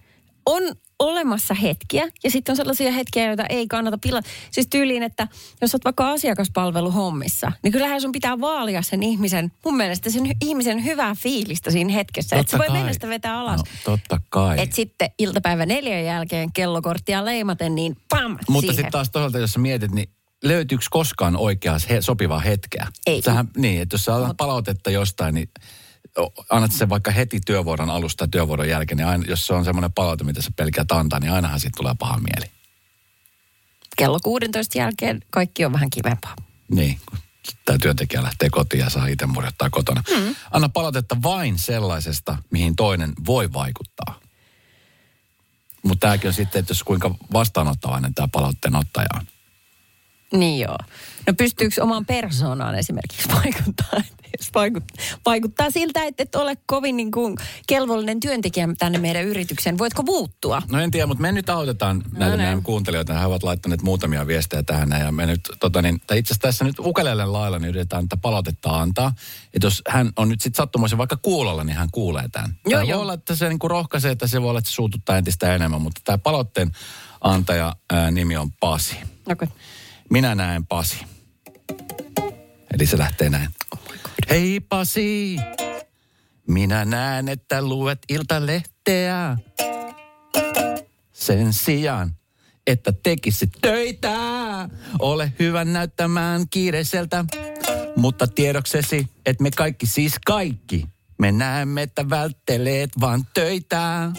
On 0.46 0.62
olemassa 0.98 1.54
hetkiä 1.54 2.08
ja 2.24 2.30
sitten 2.30 2.52
on 2.52 2.56
sellaisia 2.56 2.92
hetkiä, 2.92 3.26
joita 3.26 3.46
ei 3.46 3.66
kannata 3.68 3.98
pilata. 3.98 4.28
Siis 4.50 4.66
tyyliin, 4.70 5.02
että 5.02 5.28
jos 5.60 5.74
olet 5.74 5.84
vaikka 5.84 6.10
asiakaspalveluhommissa, 6.10 7.52
niin 7.62 7.72
kyllähän 7.72 8.00
sun 8.00 8.12
pitää 8.12 8.40
vaalia 8.40 8.82
sen 8.82 9.02
ihmisen, 9.02 9.52
mun 9.64 9.76
mielestä 9.76 10.10
sen 10.10 10.22
ihmisen 10.44 10.84
hyvää 10.84 11.14
fiilistä 11.14 11.70
siinä 11.70 11.92
hetkessä. 11.92 12.36
Että 12.36 12.50
se 12.50 12.58
voi 12.58 12.70
mennä 12.70 12.92
sitä 12.92 13.08
vetää 13.08 13.38
alas. 13.38 13.60
No, 13.60 13.64
totta 13.84 14.20
kai. 14.28 14.60
Että 14.60 14.76
sitten 14.76 15.10
iltapäivä 15.18 15.66
neljän 15.66 16.04
jälkeen 16.04 16.52
kellokorttia 16.52 17.24
leimaten, 17.24 17.74
niin 17.74 17.96
pam, 18.08 18.38
Mutta 18.48 18.72
sitten 18.72 18.92
taas 18.92 19.10
toisaalta, 19.10 19.38
jos 19.38 19.52
sä 19.52 19.58
mietit, 19.58 19.92
niin 19.92 20.08
löytyykö 20.44 20.84
koskaan 20.90 21.36
oikeaa 21.36 21.78
he, 21.90 22.00
sopivaa 22.00 22.38
hetkeä? 22.38 22.86
Ei. 23.06 23.22
Sähän, 23.22 23.48
niin, 23.56 23.82
että 23.82 23.94
jos 23.94 24.04
sä 24.04 24.14
annat 24.14 24.36
palautetta 24.36 24.90
jostain, 24.90 25.34
niin 25.34 25.48
annat 26.50 26.72
sen 26.72 26.88
vaikka 26.88 27.10
heti 27.10 27.40
työvuoron 27.46 27.90
alusta 27.90 28.28
työvuoron 28.28 28.68
jälkeen, 28.68 28.96
niin 28.98 29.06
aina, 29.06 29.24
jos 29.28 29.46
se 29.46 29.54
on 29.54 29.64
semmoinen 29.64 29.92
palaute, 29.92 30.24
mitä 30.24 30.42
sä 30.42 30.50
pelkäät 30.56 30.92
antaa, 30.92 31.20
niin 31.20 31.32
ainahan 31.32 31.60
siitä 31.60 31.76
tulee 31.76 31.94
paha 31.98 32.18
mieli. 32.18 32.50
Kello 33.96 34.18
16 34.22 34.78
jälkeen 34.78 35.20
kaikki 35.30 35.64
on 35.64 35.72
vähän 35.72 35.90
kivempaa. 35.90 36.36
Niin, 36.68 37.00
kun 37.06 37.18
tämä 37.64 37.78
työntekijä 37.78 38.22
lähtee 38.22 38.50
kotiin 38.50 38.80
ja 38.80 38.90
saa 38.90 39.06
itse 39.06 39.26
murjottaa 39.26 39.70
kotona. 39.70 40.02
Mm. 40.16 40.34
Anna 40.50 40.68
palautetta 40.68 41.16
vain 41.22 41.58
sellaisesta, 41.58 42.38
mihin 42.50 42.76
toinen 42.76 43.12
voi 43.26 43.52
vaikuttaa. 43.52 44.20
Mutta 45.82 46.06
tämäkin 46.06 46.28
on 46.28 46.34
sitten, 46.34 46.60
että 46.60 46.70
jos 46.70 46.82
kuinka 46.82 47.14
vastaanottavainen 47.32 48.14
tämä 48.14 48.28
palautteen 48.32 48.76
ottaja 48.76 49.08
on. 49.14 49.26
Niin 50.32 50.60
joo. 50.60 50.78
No 51.26 51.32
pystyykö 51.38 51.82
omaan 51.82 52.06
persoonaan 52.06 52.74
esimerkiksi 52.74 53.28
vaikuttaa? 53.28 54.00
Jos 54.38 54.54
vaikuttaa, 54.54 55.06
vaikuttaa 55.26 55.70
siltä, 55.70 56.04
että 56.04 56.22
et 56.22 56.34
ole 56.34 56.56
kovin 56.66 56.96
niin 56.96 57.10
kuin 57.10 57.36
kelvollinen 57.66 58.20
työntekijä 58.20 58.68
tänne 58.78 58.98
meidän 58.98 59.24
yritykseen. 59.24 59.78
Voitko 59.78 60.02
muuttua? 60.02 60.62
No 60.70 60.80
en 60.80 60.90
tiedä, 60.90 61.06
mutta 61.06 61.22
me 61.22 61.32
nyt 61.32 61.50
autetaan 61.50 61.96
näitä 62.12 62.30
No 62.30 62.36
meidän 62.36 62.54
niin. 62.54 62.62
kuuntelijoita. 62.62 63.18
He 63.18 63.26
ovat 63.26 63.42
laittaneet 63.42 63.82
muutamia 63.82 64.26
viestejä 64.26 64.62
tähän. 64.62 64.90
Ja 64.90 65.12
me 65.12 65.26
nyt, 65.26 65.40
tota 65.60 65.82
niin, 65.82 66.00
tai 66.06 66.18
itse 66.18 66.32
asiassa 66.32 66.48
tässä 66.48 66.64
nyt 66.64 66.78
ukelelle 66.78 67.26
lailla 67.26 67.58
niin 67.58 67.68
yritetään 67.68 68.08
tätä 68.08 68.20
palautetta 68.20 68.80
antaa. 68.80 69.14
Että 69.54 69.66
jos 69.66 69.82
hän 69.88 70.12
on 70.16 70.28
nyt 70.28 70.40
sitten 70.40 70.56
sattumoisin 70.56 70.98
vaikka 70.98 71.18
kuulolla, 71.22 71.64
niin 71.64 71.76
hän 71.76 71.88
kuulee 71.92 72.28
tämän. 72.32 72.50
Joo, 72.50 72.70
Tämä 72.70 72.82
joo. 72.82 72.96
voi 72.96 73.02
olla, 73.02 73.14
että 73.14 73.34
se 73.34 73.48
niinku 73.48 73.68
rohkaisee, 73.68 74.12
että 74.12 74.26
se 74.26 74.42
voi 74.42 74.48
olla, 74.50 74.58
että 74.58 74.70
se 74.70 74.74
suututtaa 74.74 75.16
entistä 75.16 75.54
enemmän. 75.54 75.82
Mutta 75.82 76.00
tämä 76.04 76.18
palautteen 76.18 76.72
antaja 77.20 77.76
ää, 77.92 78.10
nimi 78.10 78.36
on 78.36 78.52
Pasi. 78.60 78.96
Okay. 79.32 79.48
Minä 80.10 80.34
näen 80.34 80.66
Pasi. 80.66 80.96
Eli 82.74 82.86
se 82.86 82.98
lähtee 82.98 83.30
näin. 83.30 83.48
Hei 84.30 84.60
Pasi, 84.60 85.36
minä 86.48 86.84
näen, 86.84 87.28
että 87.28 87.62
luet 87.62 87.98
iltalehteä. 88.08 89.36
Sen 91.12 91.52
sijaan, 91.52 92.16
että 92.66 92.92
tekisit 93.02 93.50
töitä. 93.62 94.14
Ole 94.98 95.32
hyvä 95.38 95.64
näyttämään 95.64 96.48
kiireiseltä. 96.50 97.24
Mutta 97.96 98.26
tiedoksesi, 98.26 99.08
että 99.26 99.42
me 99.42 99.50
kaikki, 99.50 99.86
siis 99.86 100.12
kaikki, 100.26 100.86
me 101.18 101.32
näemme, 101.32 101.82
että 101.82 102.10
vältteleet 102.10 102.90
vaan 103.00 103.26
töitä. 103.34 104.12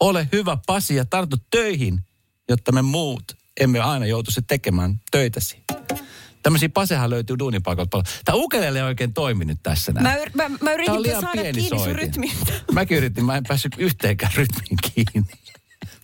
Ole 0.00 0.28
hyvä 0.32 0.58
Pasi 0.66 0.94
ja 0.94 1.04
tartu 1.04 1.36
töihin, 1.50 2.00
jotta 2.48 2.72
me 2.72 2.82
muut 2.82 3.36
emme 3.60 3.80
aina 3.80 4.06
joutuisi 4.06 4.42
tekemään 4.42 5.00
töitäsi. 5.10 5.62
Tämmöisiä 6.42 6.68
pasehan 6.68 7.10
löytyy 7.10 7.38
duunipaikalta 7.38 7.88
paljon. 7.90 8.06
Tämä 8.24 8.36
ukelele 8.36 8.78
ei 8.78 8.84
oikein 8.84 9.14
toiminut 9.14 9.58
tässä 9.62 9.92
näin. 9.92 10.04
Mä, 10.04 10.24
yr- 10.24 10.30
mä, 10.34 10.48
mä 10.48 10.58
Tää 10.64 10.74
yritin 10.74 11.12
saada 11.20 11.42
kiinni 11.42 11.68
sun 11.68 11.86
rytmistä. 11.94 12.52
Mäkin 12.72 12.96
yritin, 12.96 13.24
mä 13.24 13.36
en 13.36 13.44
päässyt 13.48 13.72
yhteenkään 13.78 14.32
rytmiin 14.36 14.78
kiinni. 14.82 15.28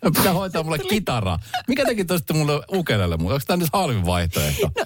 Mä 0.04 0.10
pitää 0.16 0.32
hoitaa 0.32 0.62
mulle 0.62 0.78
kitaraa. 0.78 1.38
Mikä 1.68 1.84
teki 1.84 2.04
tosta 2.04 2.34
mulle 2.34 2.52
ukelele 2.72 3.16
mulle? 3.16 3.34
Onko 3.34 3.44
tämä 3.46 3.56
nyt 3.56 3.68
halvin 3.72 4.06
vaihtoehto? 4.06 4.70
No, 4.78 4.84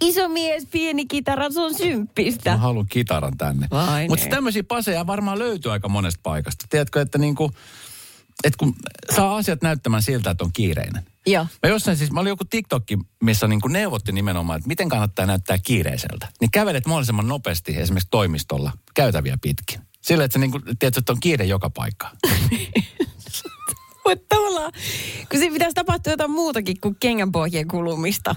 iso 0.00 0.28
mies, 0.28 0.66
pieni 0.70 1.06
kitara, 1.06 1.50
se 1.50 1.60
on 1.60 1.74
symppistä. 1.74 2.50
Mä 2.50 2.56
haluan 2.56 2.86
kitaran 2.88 3.36
tänne. 3.38 3.68
Mutta 4.08 4.24
niin. 4.24 4.30
tämmöisiä 4.30 4.64
paseja 4.64 5.06
varmaan 5.06 5.38
löytyy 5.38 5.72
aika 5.72 5.88
monesta 5.88 6.20
paikasta. 6.22 6.66
Tiedätkö, 6.70 7.00
että 7.00 7.18
niinku, 7.18 7.50
että 8.44 8.56
kun 8.58 8.74
saa 9.16 9.36
asiat 9.36 9.62
näyttämään 9.62 10.02
siltä, 10.02 10.30
että 10.30 10.44
on 10.44 10.52
kiireinen. 10.52 11.06
Joo. 11.26 11.46
Mä 11.62 11.68
jossain 11.68 11.96
siis, 11.96 12.12
mä 12.12 12.20
olin 12.20 12.30
joku 12.30 12.44
TikTokki, 12.44 12.98
missä 13.22 13.48
niin 13.48 13.60
neuvotti 13.68 14.12
nimenomaan, 14.12 14.56
että 14.56 14.68
miten 14.68 14.88
kannattaa 14.88 15.26
näyttää 15.26 15.58
kiireiseltä. 15.58 16.28
Niin 16.40 16.50
kävelet 16.50 16.86
mahdollisimman 16.86 17.28
nopeasti 17.28 17.76
esimerkiksi 17.76 18.08
toimistolla 18.10 18.72
käytäviä 18.94 19.38
pitkin. 19.42 19.80
Sillä, 20.00 20.24
että 20.24 20.32
sä 20.32 20.38
niin 20.38 20.50
kuin, 20.50 20.62
tiedät, 20.78 20.96
että 20.96 21.12
on 21.12 21.20
kiire 21.20 21.44
joka 21.44 21.70
paikkaan. 21.70 22.16
Mutta 24.04 24.36
tavallaan, 24.36 24.72
kun 25.30 25.38
siinä 25.38 25.52
pitäisi 25.52 25.74
tapahtua 25.74 26.12
jotain 26.12 26.30
muutakin 26.30 26.76
kuin 26.80 26.96
kengänpohjien 27.00 27.68
kulumista. 27.68 28.34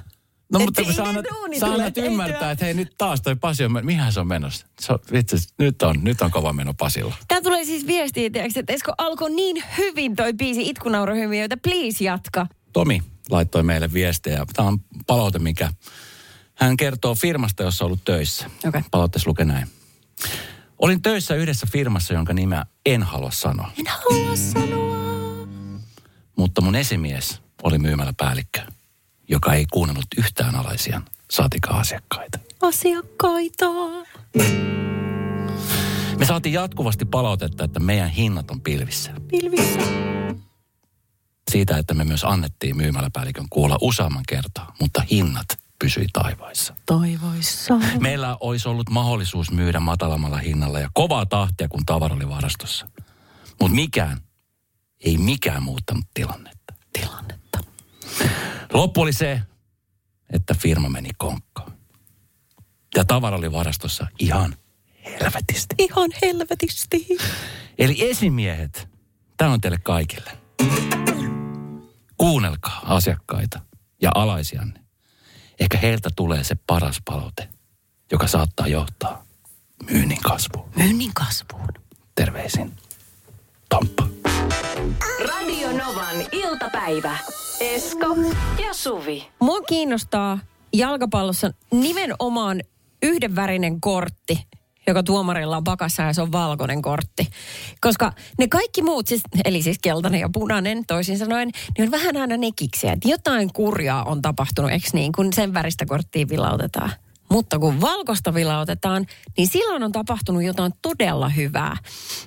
No 0.54 0.60
Et 0.60 0.66
mutta 0.66 0.84
kun 0.84 0.94
sä 0.94 1.04
annat, 1.04 1.26
sä 1.60 1.68
annat 1.68 1.98
ymmärtää, 1.98 2.52
että 2.52 2.66
hei 2.66 2.74
nyt 2.74 2.96
taas 2.98 3.22
toi 3.22 3.36
Pasi 3.36 3.64
on, 3.64 3.80
mihän 3.82 4.14
se 4.14 4.20
on 4.20 4.28
menossa. 4.28 4.68
Se 4.82 4.94
on, 4.94 5.00
vitsi, 5.12 5.38
nyt 5.60 5.82
on, 5.82 6.04
nyt 6.04 6.22
on 6.22 6.32
kova 6.32 6.54
meno 6.54 6.74
Pasilla. 6.74 7.16
Tää 7.28 7.42
tulee 7.42 7.66
siis 7.66 7.88
viestiä, 7.88 8.30
tiiäks, 8.30 8.58
että 8.58 8.74
Esko 8.74 8.94
alkoi 8.98 9.32
niin 9.32 9.64
hyvin 9.78 10.16
toi 10.16 10.34
biisi 10.34 10.70
Itkunaurohymiöitä, 10.70 11.58
please 11.58 12.04
jatka. 12.04 12.48
Tomi 12.74 13.04
laittoi 13.30 13.64
meille 13.64 13.94
viestejä. 13.94 14.46
Tämä 14.54 14.68
on 14.68 14.80
palaute, 15.08 15.40
mikä 15.40 15.74
hän 16.56 16.78
kertoo 16.78 17.16
firmasta, 17.16 17.64
jossa 17.64 17.86
on 17.86 17.88
ollut 17.88 18.06
töissä. 18.06 18.50
Okei. 18.68 18.82
Palautteessa 18.92 19.30
lukee 19.30 19.46
näin. 19.46 19.68
Olin 20.80 21.02
töissä 21.02 21.36
yhdessä 21.36 21.68
firmassa, 21.72 22.14
jonka 22.14 22.34
nimeä 22.34 22.66
en 22.86 23.04
halua 23.04 23.32
sanoa. 23.32 23.72
En 23.80 23.86
halua 23.88 24.36
sanoa. 24.36 25.48
Mutta 26.36 26.62
mun 26.62 26.76
esimies 26.76 27.42
oli 27.64 27.78
myymäläpäällikkö, 27.78 28.62
joka 29.30 29.54
ei 29.54 29.66
kuunnellut 29.72 30.06
yhtään 30.18 30.56
alaisiaan, 30.56 31.06
saatika 31.32 31.70
asiakkaita. 31.70 32.40
Asiakkaita. 32.62 33.66
Me 36.18 36.26
saatiin 36.26 36.54
jatkuvasti 36.54 37.06
palautetta, 37.06 37.64
että 37.64 37.80
meidän 37.80 38.10
hinnat 38.10 38.52
on 38.52 38.62
pilvissä. 38.62 39.12
Pilvissä. 39.28 39.80
Siitä, 41.50 41.78
että 41.78 41.94
me 41.94 42.04
myös 42.04 42.24
annettiin 42.24 42.78
myymäläpäällikön 42.78 43.46
kuulla 43.50 43.78
useamman 43.82 44.24
kertaa, 44.28 44.76
mutta 44.80 45.04
hinnat 45.12 45.48
pysyi 45.80 46.06
taivaissa. 46.14 46.76
Toivoissa. 46.86 47.74
Meillä 48.00 48.38
olisi 48.40 48.70
ollut 48.70 48.90
mahdollisuus 48.90 49.52
myydä 49.52 49.80
matalammalla 49.80 50.38
hinnalla 50.38 50.80
ja 50.80 50.90
kovaa 50.94 51.26
tahtia, 51.26 51.68
kun 51.68 51.86
tavara 51.86 52.16
oli 52.16 52.30
varastossa. 52.30 52.88
Mutta 53.62 53.76
mikään, 53.76 54.22
ei 55.06 55.18
mikään 55.18 55.64
muuttanut 55.64 56.06
tilannetta. 56.14 56.74
Tilannetta. 56.94 57.60
Loppu 58.74 59.02
oli 59.02 59.14
se, 59.14 59.42
että 60.34 60.54
firma 60.54 60.90
meni 60.90 61.10
konkkaan. 61.18 61.72
Ja 62.96 63.06
tavara 63.06 63.38
oli 63.38 63.52
varastossa 63.52 64.08
ihan 64.20 64.56
helvetisti. 65.06 65.76
Ihan 65.78 66.10
helvetisti. 66.22 67.08
Eli 67.78 68.10
esimiehet, 68.10 68.88
tämä 69.38 69.52
on 69.52 69.62
teille 69.62 69.80
kaikille. 69.84 70.32
Kuunnelkaa 72.40 72.82
asiakkaita 72.86 73.60
ja 74.02 74.12
alaisianne. 74.16 74.80
Ehkä 75.60 75.78
heiltä 75.78 76.10
tulee 76.16 76.44
se 76.44 76.56
paras 76.68 77.02
palaute, 77.06 77.50
joka 78.12 78.28
saattaa 78.28 78.68
johtaa 78.68 79.26
myynnin 79.92 80.22
kasvuun. 80.22 80.70
Myynnin 80.76 81.14
kasvuun. 81.14 81.68
Terveisin, 82.16 82.76
Tomppa. 83.70 84.08
Radio 85.28 85.72
Novan 85.72 86.16
iltapäivä. 86.32 87.18
Esko 87.60 88.16
ja 88.68 88.74
Suvi. 88.74 89.28
Mua 89.40 89.62
kiinnostaa 89.62 90.40
jalkapallossa 90.74 91.52
nimenomaan 91.72 92.62
yhdenvärinen 93.04 93.82
kortti, 93.82 94.48
joka 94.90 95.04
tuomarilla 95.04 95.58
on 95.58 95.64
pakassa 95.64 96.04
ja 96.04 96.14
se 96.14 96.22
on 96.22 96.32
valkoinen 96.32 96.82
kortti. 96.82 97.28
Koska 97.82 98.14
ne 98.38 98.48
kaikki 98.48 98.82
muut, 98.82 99.08
siis, 99.08 99.22
eli 99.46 99.62
siis 99.62 99.80
keltainen 99.82 100.20
ja 100.20 100.30
punainen 100.34 100.86
toisin 100.86 101.18
sanoen, 101.18 101.52
niin 101.78 101.86
on 101.86 101.92
vähän 101.92 102.18
aina 102.18 102.38
nekiksiä. 102.38 102.92
Että 102.92 103.10
jotain 103.10 103.54
kurjaa 103.54 104.04
on 104.04 104.22
tapahtunut, 104.22 104.72
eikö 104.72 104.88
niin, 104.94 105.12
kun 105.12 105.34
sen 105.34 105.54
väristä 105.54 105.86
korttia 105.86 106.26
vilautetaan. 106.30 106.92
Mutta 107.30 107.60
kun 107.60 107.82
valkoista 107.82 108.34
vilautetaan, 108.34 109.06
niin 109.38 109.48
silloin 109.48 109.84
on 109.84 109.92
tapahtunut 109.92 110.44
jotain 110.44 110.74
todella 110.82 111.30
hyvää. 111.30 111.78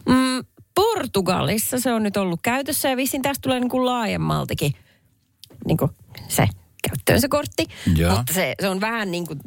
Mm, 0.08 0.44
Portugalissa 0.74 1.80
se 1.80 1.92
on 1.92 2.02
nyt 2.02 2.16
ollut 2.16 2.40
käytössä 2.42 2.88
ja 2.88 2.96
vissiin 2.96 3.22
tästä 3.22 3.42
tulee 3.42 3.60
niin 3.60 3.70
kuin 3.70 3.86
laajemmaltikin 3.86 4.72
niin 5.66 5.78
kuin 5.78 5.90
se 6.28 6.48
käyttöön 6.88 7.20
se 7.20 7.28
kortti. 7.28 7.66
Joo. 7.96 8.16
Mutta 8.16 8.32
se, 8.32 8.54
se 8.60 8.68
on 8.68 8.80
vähän 8.80 9.10
niin 9.10 9.26
kuin... 9.26 9.40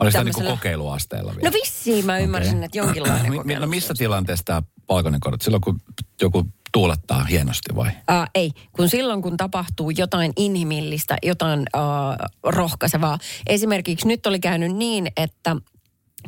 Oliko 0.00 0.12
tämä 0.12 0.24
niin 0.24 0.46
kokeiluasteella 0.46 1.34
vielä? 1.36 1.48
No 1.48 1.52
vissiin 1.62 2.06
mä 2.06 2.18
ymmärsin, 2.18 2.54
Okei. 2.54 2.64
että 2.64 2.78
jonkinlainen 2.78 3.36
kokeilu. 3.36 3.60
No 3.60 3.66
missä 3.66 3.94
tilanteessa 3.98 4.44
tämä 4.44 4.62
valkoinen 4.88 5.20
kortti? 5.20 5.44
Silloin 5.44 5.60
kun 5.60 5.80
joku 6.20 6.46
tuulettaa 6.72 7.24
hienosti 7.24 7.76
vai? 7.76 7.88
Uh, 7.88 8.26
ei, 8.34 8.50
kun 8.72 8.88
silloin 8.88 9.22
kun 9.22 9.36
tapahtuu 9.36 9.90
jotain 9.90 10.32
inhimillistä, 10.36 11.16
jotain 11.22 11.60
uh, 11.60 12.28
rohkaisevaa. 12.42 13.18
Esimerkiksi 13.46 14.08
nyt 14.08 14.26
oli 14.26 14.40
käynyt 14.40 14.76
niin, 14.76 15.08
että 15.16 15.56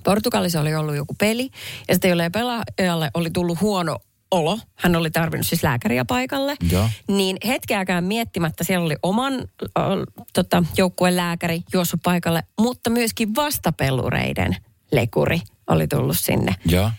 Portugalissa 0.05 0.61
oli 0.61 0.75
ollut 0.75 0.97
joku 0.97 1.15
peli 1.15 1.51
ja 1.89 1.95
sitten 1.95 2.09
jolle 2.09 2.31
pelaajalle 2.31 3.11
oli 3.15 3.31
tullut 3.31 3.61
huono 3.61 3.99
olo. 4.35 4.59
Hän 4.75 4.97
oli 4.97 5.11
tarvinnut 5.11 5.47
siis 5.47 5.63
lääkäriä 5.63 6.05
paikalle. 6.05 6.57
Joo. 6.71 6.89
Niin 7.09 7.37
hetkeäkään 7.47 8.05
miettimättä 8.05 8.65
siellä 8.65 8.87
oli 8.87 8.97
oman 9.03 9.35
uh, 9.35 10.25
tota, 10.33 10.65
joukkueen 10.77 11.17
lääkäri 11.17 11.63
juossut 11.73 12.01
paikalle, 12.03 12.43
mutta 12.61 12.91
myöskin 12.91 13.35
vastapelureiden 13.35 14.57
lekuri 14.93 15.41
oli 15.67 15.89
tullut 15.89 16.19
sinne. 16.19 16.55
Ja 16.67 16.91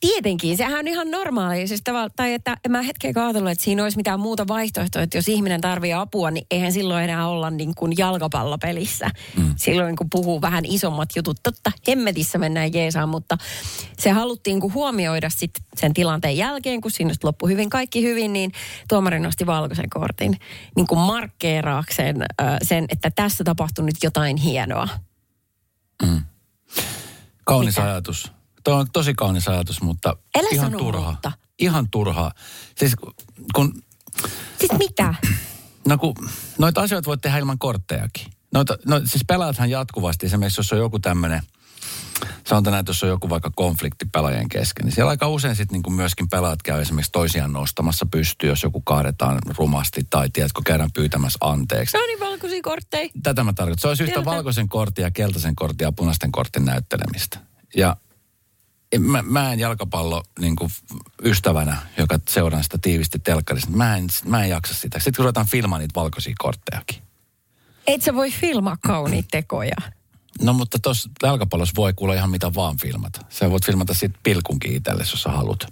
tietenkin, 0.00 0.56
sehän 0.56 0.78
on 0.78 0.88
ihan 0.88 1.10
normaali. 1.10 1.66
Siis 1.68 1.82
tavalla, 1.82 2.10
tai 2.16 2.34
että 2.34 2.56
en 2.64 2.72
mä 2.72 2.82
hetken 2.82 3.18
ajatellut, 3.18 3.50
että 3.50 3.64
siinä 3.64 3.82
olisi 3.82 3.96
mitään 3.96 4.20
muuta 4.20 4.48
vaihtoehtoa, 4.48 5.02
että 5.02 5.18
jos 5.18 5.28
ihminen 5.28 5.60
tarvitsee 5.60 5.94
apua, 5.94 6.30
niin 6.30 6.46
eihän 6.50 6.72
silloin 6.72 7.04
enää 7.04 7.28
olla 7.28 7.50
niin 7.50 7.74
kuin 7.74 7.92
jalkapallopelissä. 7.98 9.10
Mm. 9.36 9.54
Silloin 9.56 9.96
kun 9.96 10.10
puhuu 10.10 10.40
vähän 10.40 10.64
isommat 10.64 11.08
jutut, 11.16 11.36
totta, 11.42 11.72
hemmetissä 11.88 12.38
mennään 12.38 12.72
jeesaan, 12.72 13.08
mutta 13.08 13.38
se 13.98 14.10
haluttiin 14.10 14.60
kuin 14.60 14.74
huomioida 14.74 15.30
sit 15.30 15.50
sen 15.76 15.94
tilanteen 15.94 16.36
jälkeen, 16.36 16.80
kun 16.80 16.90
siinä 16.90 17.14
loppui 17.22 17.50
hyvin 17.50 17.70
kaikki 17.70 18.02
hyvin, 18.02 18.32
niin 18.32 18.52
tuomari 18.88 19.20
nosti 19.20 19.46
valkoisen 19.46 19.90
kortin 19.90 20.36
niin 20.76 20.86
kuin 20.86 21.00
markkeeraakseen 21.00 22.16
sen, 22.62 22.84
että 22.88 23.10
tässä 23.10 23.44
tapahtui 23.44 23.84
nyt 23.84 23.96
jotain 24.02 24.36
hienoa. 24.36 24.88
Kaunis 27.44 27.76
Mitä? 27.76 27.90
ajatus. 27.90 28.32
Tuo 28.64 28.74
on 28.74 28.86
tosi 28.92 29.14
kaunis 29.14 29.48
ajatus, 29.48 29.82
mutta 29.82 30.16
Älä 30.38 30.48
ihan 30.52 30.66
sano 30.66 30.78
turha. 30.78 31.10
mutta. 31.10 31.32
Ihan 31.58 31.88
turha. 31.90 32.30
Siis 32.78 32.96
kun, 33.54 33.82
Siis 34.58 34.72
mitä? 34.78 35.14
no 35.88 35.98
kun, 35.98 36.14
noita 36.58 36.80
asioita 36.80 37.06
voit 37.06 37.20
tehdä 37.20 37.38
ilman 37.38 37.58
korttejakin. 37.58 38.26
No, 38.54 38.64
to, 38.64 38.76
no 38.86 39.00
siis 39.04 39.24
pelaathan 39.28 39.70
jatkuvasti. 39.70 40.26
Esimerkiksi 40.26 40.60
jos 40.60 40.72
on 40.72 40.78
joku 40.78 40.98
tämmöinen, 40.98 41.42
sanotaan 42.46 42.72
näin, 42.72 42.80
että 42.80 42.90
jos 42.90 43.02
on 43.02 43.08
joku 43.08 43.28
vaikka 43.28 43.50
konflikti 43.56 44.04
pelaajien 44.12 44.48
kesken, 44.48 44.84
niin 44.86 44.94
siellä 44.94 45.10
aika 45.10 45.28
usein 45.28 45.56
sitten 45.56 45.80
niin 45.82 45.94
myöskin 45.94 46.28
pelaajat 46.28 46.62
käy 46.62 46.80
esimerkiksi 46.82 47.12
toisiaan 47.12 47.52
nostamassa 47.52 48.06
pystyyn, 48.10 48.48
jos 48.48 48.62
joku 48.62 48.80
kaadetaan 48.80 49.38
rumasti 49.58 50.00
tai 50.10 50.30
tiedätkö, 50.32 50.60
käydään 50.66 50.92
pyytämässä 50.94 51.38
anteeksi. 51.40 51.96
No 51.96 52.06
niin, 52.06 52.20
valkoisia 52.20 52.62
kortteja. 52.62 53.08
Tätä 53.22 53.44
mä 53.44 53.52
tarkoitan. 53.52 53.80
Se 53.80 53.88
olisi 53.88 54.02
yhtä 54.02 54.14
Tiedetään. 54.14 54.36
valkoisen 54.36 54.68
kortin 54.68 55.02
ja 55.02 55.10
keltaisen 55.10 55.56
kortin 55.56 55.84
ja 55.84 55.92
punaisten 55.92 56.32
kortin 56.32 56.64
näyttelemistä. 56.64 57.38
Ja 57.76 57.96
mä, 58.98 59.22
mä 59.22 59.52
en 59.52 59.58
jalkapallo 59.58 60.22
niin 60.40 60.56
kuin 60.56 60.70
ystävänä, 61.24 61.76
joka 61.98 62.18
seuraan 62.28 62.62
sitä 62.62 62.78
tiivisti 62.82 63.18
telkkarista, 63.18 63.70
mä 63.70 63.96
en, 63.96 64.06
mä 64.24 64.44
en 64.44 64.50
jaksa 64.50 64.74
sitä. 64.74 64.98
Sitten 64.98 65.14
kun 65.16 65.24
ruvetaan 65.24 65.46
filmaan 65.46 65.80
niitä 65.80 66.00
valkoisia 66.00 66.34
korttejakin. 66.38 67.02
Et 67.86 68.02
sä 68.02 68.14
voi 68.14 68.30
filmaa 68.30 68.76
kauniita 68.82 69.28
tekoja. 69.30 69.76
No 70.42 70.52
mutta 70.52 70.78
tuossa 70.78 71.10
jalkapallossa 71.22 71.72
voi 71.76 71.92
kuulla 71.92 72.14
ihan 72.14 72.30
mitä 72.30 72.54
vaan 72.54 72.76
filmata. 72.76 73.20
Sä 73.28 73.50
voit 73.50 73.66
filmata 73.66 73.94
siitä 73.94 74.18
pilkunkin 74.22 74.76
itsellesi, 74.76 75.12
jos 75.12 75.22
sä 75.22 75.30
haluat. 75.30 75.66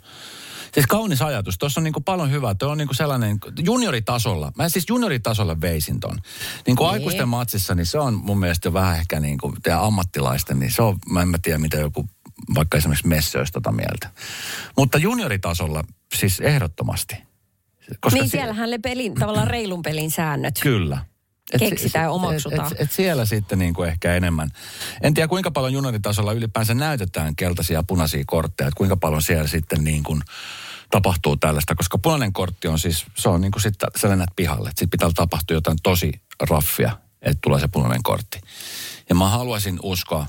Siis 0.74 0.86
kaunis 0.86 1.22
ajatus. 1.22 1.58
Tuossa 1.58 1.80
on 1.80 1.84
niinku 1.84 2.00
paljon 2.00 2.30
hyvää. 2.30 2.54
Tuo 2.54 2.68
on 2.68 2.78
niinku 2.78 2.94
sellainen 2.94 3.38
junioritasolla. 3.64 4.52
Mä 4.56 4.68
siis 4.68 4.84
junioritasolla 4.88 5.60
veisin 5.60 6.00
ton. 6.00 6.18
Niin 6.66 6.76
kuin 6.76 6.86
Niin. 6.86 6.92
aikuisten 6.94 7.28
matsissa, 7.28 7.74
niin 7.74 7.86
se 7.86 7.98
on 7.98 8.14
mun 8.14 8.38
mielestä 8.38 8.68
jo 8.68 8.72
vähän 8.72 8.98
ehkä 8.98 9.20
niin 9.20 9.38
kuin 9.38 9.54
te 9.62 9.72
ammattilaisten, 9.72 10.58
niin 10.58 10.72
se 10.72 10.82
on, 10.82 10.96
mä 11.10 11.22
en 11.22 11.28
mä 11.28 11.38
tiedä 11.42 11.58
mitä 11.58 11.76
joku 11.76 12.08
vaikka 12.54 12.78
esimerkiksi 12.78 13.06
Messe 13.06 13.38
olisi 13.38 13.52
tota 13.52 13.72
mieltä. 13.72 14.10
Mutta 14.76 14.98
junioritasolla 14.98 15.84
siis 16.16 16.40
ehdottomasti. 16.40 17.16
Koska 18.00 18.20
niin 18.20 18.30
si- 18.30 18.36
siellähän 18.36 18.70
ne 18.70 18.78
pelin, 18.78 19.14
tavallaan 19.14 19.46
reilun 19.46 19.82
pelin 19.82 20.10
säännöt. 20.10 20.54
Kyllä. 20.62 21.04
Keksitään 21.58 22.04
ja 22.04 22.10
omaksutaan. 22.10 22.66
Et, 22.66 22.72
et, 22.72 22.80
et 22.80 22.92
siellä 22.92 23.24
sitten 23.24 23.58
niin 23.58 23.74
kuin 23.74 23.88
ehkä 23.88 24.14
enemmän. 24.14 24.50
En 25.02 25.14
tiedä 25.14 25.28
kuinka 25.28 25.50
paljon 25.50 25.72
junioritasolla 25.72 26.32
ylipäänsä 26.32 26.74
näytetään 26.74 27.36
keltaisia 27.36 27.78
ja 27.78 27.82
punaisia 27.82 28.24
kortteja. 28.26 28.68
Että 28.68 28.78
kuinka 28.78 28.96
paljon 28.96 29.22
siellä 29.22 29.48
sitten 29.48 29.84
niin 29.84 30.02
kuin 30.02 30.22
tapahtuu 30.90 31.36
tällaista. 31.36 31.74
Koska 31.74 31.98
punainen 31.98 32.32
kortti 32.32 32.68
on 32.68 32.78
siis, 32.78 33.06
se 33.14 33.28
on 33.28 33.40
niin 33.40 33.52
kuin 33.52 33.62
sitten 33.62 33.88
sä 33.96 34.08
lennät 34.08 34.30
pihalle. 34.36 34.68
Sitten 34.68 34.90
pitää 34.90 35.10
tapahtua 35.14 35.56
jotain 35.56 35.78
tosi 35.82 36.12
raffia, 36.50 36.98
että 37.22 37.38
tulee 37.40 37.60
se 37.60 37.68
punainen 37.68 38.02
kortti. 38.02 38.40
Ja 39.08 39.14
mä 39.14 39.28
haluaisin 39.28 39.78
uskoa 39.82 40.26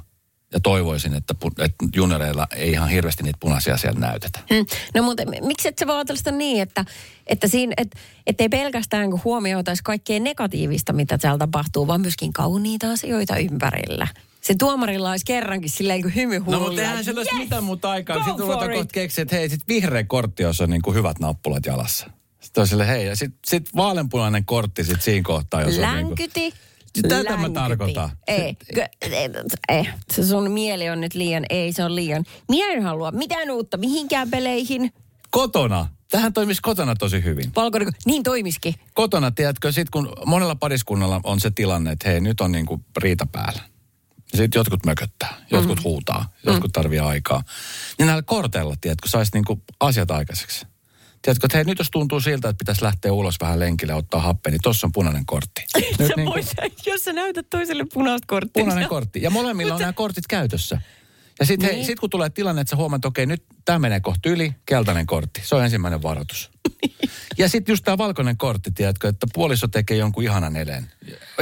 ja 0.54 0.60
toivoisin, 0.60 1.14
että, 1.14 1.36
pu- 1.46 1.64
että 1.64 1.86
junioreilla 1.96 2.48
ei 2.56 2.72
ihan 2.72 2.90
hirveästi 2.90 3.24
niitä 3.24 3.38
punaisia 3.40 3.78
siellä 3.78 4.00
näytetä. 4.00 4.40
Mm. 4.50 4.66
No 4.96 5.04
mutta 5.04 5.24
miksi 5.42 5.68
et 5.68 5.78
sä 5.78 5.88
voi 5.88 5.96
ajatella 5.96 6.32
niin, 6.32 6.62
että, 6.62 6.86
että 7.28 7.48
siinä, 7.48 7.74
et, 7.78 7.96
ettei 8.28 8.50
pelkästään 8.50 9.12
kun 9.12 9.22
huomioitaisi 9.24 9.84
kaikkea 9.84 10.20
negatiivista, 10.20 10.94
mitä 10.94 11.18
täällä 11.18 11.38
tapahtuu, 11.38 11.88
vaan 11.88 12.02
myöskin 12.02 12.34
kauniita 12.34 12.92
asioita 12.92 13.38
ympärillä. 13.38 14.08
Se 14.42 14.56
tuomarilla 14.60 15.12
olisi 15.12 15.26
kerrankin 15.26 15.70
silleen 15.70 16.02
kuin 16.02 16.16
hymy 16.16 16.40
No 16.48 16.60
mutta 16.60 16.82
eihän 16.82 17.04
siellä 17.04 17.20
olisi 17.20 17.36
yes, 17.36 17.44
mitään 17.44 17.64
muuta 17.64 17.92
aikaa. 17.92 18.18
go 18.18 18.24
Sitten 18.24 18.40
ruvetaan 18.40 18.72
kohta 18.72 18.94
keksiä, 18.94 19.22
että 19.22 19.36
hei, 19.36 19.50
sit 19.50 19.68
vihreä 19.68 20.04
kortti, 20.04 20.44
jos 20.44 20.62
on 20.62 20.70
niin 20.70 20.82
kuin 20.82 20.96
hyvät 20.96 21.20
nappulat 21.20 21.66
jalassa. 21.66 22.10
Sitten 22.40 22.62
on 22.62 22.68
sille, 22.68 22.88
hei, 22.88 23.08
ja 23.08 23.16
sitten 23.16 23.40
sit 23.48 23.76
vaaleanpunainen 23.76 24.46
kortti 24.46 24.84
sit 24.84 25.02
siinä 25.02 25.24
kohtaa, 25.24 25.62
jos 25.62 25.78
on 25.78 25.96
niin 25.96 26.08
kuin... 26.08 26.54
Tätä 27.02 27.38
mä 27.38 27.49
tarkoitan. 27.49 28.10
Ei, 28.28 28.58
ei, 29.02 29.30
ei, 29.69 29.89
se 30.12 30.25
sun 30.25 30.52
mieli 30.52 30.89
on 30.89 31.02
nyt 31.02 31.13
liian, 31.13 31.45
ei 31.49 31.73
se 31.73 31.84
on 31.84 31.95
liian. 31.95 32.23
Minä 32.49 32.71
en 32.71 32.84
halua 32.84 33.12
mitään 33.12 33.52
uutta 33.52 33.78
mihinkään 33.78 34.30
peleihin. 34.30 34.93
Kotona. 35.30 35.88
Tähän 36.12 36.34
toimisi 36.34 36.62
kotona 36.62 36.95
tosi 36.95 37.23
hyvin. 37.23 37.52
Valkoinen, 37.56 37.93
niin 38.06 38.23
toimiskin. 38.23 38.75
Kotona, 38.93 39.32
tiedätkö, 39.32 39.71
sit 39.71 39.89
kun 39.89 40.13
monella 40.25 40.56
pariskunnalla 40.56 41.19
on 41.23 41.39
se 41.39 41.52
tilanne, 41.52 41.91
että 41.91 42.10
hei, 42.10 42.21
nyt 42.21 42.41
on 42.41 42.52
niin 42.52 42.65
kuin 42.65 42.86
riita 42.97 43.25
päällä. 43.32 43.62
Sitten 44.36 44.60
jotkut 44.60 44.86
mököttää, 44.86 45.45
jotkut 45.52 45.78
mm. 45.78 45.84
huutaa, 45.84 46.34
jotkut 46.45 46.71
tarvii 46.71 46.99
aikaa. 46.99 47.43
Niin 47.97 48.08
näillä 48.08 48.21
korteilla, 48.21 48.75
tiedätkö, 48.82 49.10
saisi 49.10 49.32
niin 49.34 49.45
kuin 49.45 49.63
asiat 49.80 50.12
aikaiseksi. 50.12 50.65
Tiedätkö, 51.22 51.46
että 51.48 51.58
hei, 51.58 51.64
nyt 51.66 51.80
jos 51.80 51.92
tuntuu 51.92 52.20
siltä, 52.22 52.50
että 52.50 52.58
pitäisi 52.58 52.84
lähteä 52.84 53.14
ulos 53.14 53.36
vähän 53.42 53.60
lenkille 53.60 53.94
ja 53.94 53.98
ottaa 53.98 54.22
happe, 54.22 54.52
niin 54.52 54.60
tossa 54.64 54.88
on 54.88 54.92
punainen 54.92 55.26
kortti. 55.26 55.62
Sä 55.68 55.80
Nyt 55.80 55.98
niin 56.00 56.08
kuin- 56.16 56.26
voit, 56.26 56.54
jos 56.86 57.04
sä 57.04 57.14
näytät 57.14 57.46
toiselle 57.50 57.86
punaista 57.94 58.26
korttia. 58.28 58.64
punainen 58.64 58.86
sä- 58.86 58.90
kortti. 58.90 59.22
Ja 59.22 59.30
molemmilla 59.30 59.74
on 59.74 59.80
nämä 59.80 59.94
kortit 59.94 60.28
käytössä. 60.28 60.82
Ja 61.40 61.46
sitten 61.46 61.70
Niin. 61.70 61.86
sit 61.86 62.00
kun 62.00 62.10
tulee 62.10 62.30
tilanne, 62.30 62.62
että 62.62 62.70
sä 62.70 62.76
huomaat, 62.76 63.00
että 63.00 63.08
okei, 63.08 63.26
nyt 63.26 63.44
tämä 63.66 63.80
menee 63.80 64.00
kohta 64.00 64.30
yli, 64.30 64.56
keltainen 64.66 65.06
kortti. 65.06 65.42
Se 65.46 65.56
on 65.56 65.64
ensimmäinen 65.64 66.02
varoitus. 66.04 66.50
ja 67.38 67.50
sitten 67.50 67.74
just 67.74 67.84
tämä 67.86 67.98
valkoinen 67.98 68.38
kortti, 68.38 68.72
tiedätkö, 68.72 69.08
että 69.08 69.28
puoliso 69.34 69.68
tekee 69.68 69.98
jonkun 69.98 70.24
ihanan 70.24 70.56
eleen. 70.56 70.92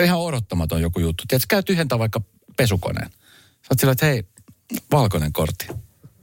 Ihan 0.03 0.19
odottamaton 0.19 0.81
joku 0.81 0.99
juttu. 0.99 1.23
Tiedätkö, 1.27 1.45
käy 1.55 1.63
tyhjentää 1.63 1.99
vaikka 1.99 2.21
pesukoneen. 2.57 3.09
Sä 3.09 3.67
oot 3.71 3.79
sillä, 3.79 3.91
että 3.91 4.05
hei, 4.05 4.23
valkoinen 4.91 5.33
kortti. 5.33 5.67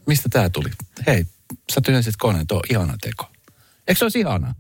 Mistä 0.07 0.29
tämä 0.29 0.49
tuli? 0.51 0.69
Hei, 1.07 1.27
sä 1.73 1.81
tyhjensit 1.81 2.15
koneen, 2.19 2.47
tuo 2.47 2.57
on 2.59 2.63
ihana 2.71 2.95
teko. 3.01 3.31
Eikö 3.89 3.99
se 3.99 4.05
olisi 4.05 4.21
ihanaa? 4.21 4.55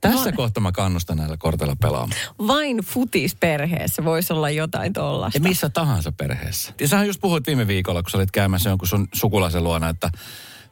Tässä 0.00 0.30
No. 0.30 0.36
kohtaa 0.36 0.60
mä 0.62 0.72
kannustan 0.72 1.16
näillä 1.16 1.36
korteilla 1.36 1.76
pelaamaan. 1.80 2.20
Vain 2.46 2.76
futisperheessä 2.78 4.04
voisi 4.04 4.32
olla 4.32 4.50
jotain 4.50 4.92
tollasta. 4.92 5.36
Ja 5.38 5.42
missä 5.42 5.68
tahansa 5.68 6.12
perheessä. 6.12 6.72
Ja 6.80 6.88
sähän 6.88 7.06
just 7.06 7.20
puhuit 7.20 7.46
viime 7.46 7.66
viikolla, 7.66 8.02
kun 8.02 8.10
sä 8.10 8.18
olit 8.18 8.30
käymässä 8.30 8.70
jonkun 8.70 8.88
sun 8.88 9.08
sukulaisen 9.14 9.64
luona, 9.64 9.88
että, 9.88 10.10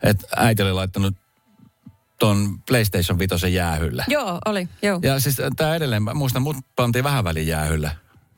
että 0.03 0.27
äiti 0.37 0.63
oli 0.63 0.73
laittanut 0.73 1.15
ton 2.19 2.59
PlayStation 2.69 3.19
5 3.19 3.55
jäähylle. 3.55 4.05
Joo, 4.09 4.39
oli, 4.47 4.69
joo. 4.83 5.01
Ja 5.03 5.21
siis 5.21 5.37
tämä 5.57 5.75
edelleen, 5.75 6.03
mä 6.03 6.15
muistan, 6.15 6.43
mut 6.43 6.57
pantiin 6.77 7.05
vähän 7.05 7.25
väliin 7.25 7.47
jäähylle 7.49 7.91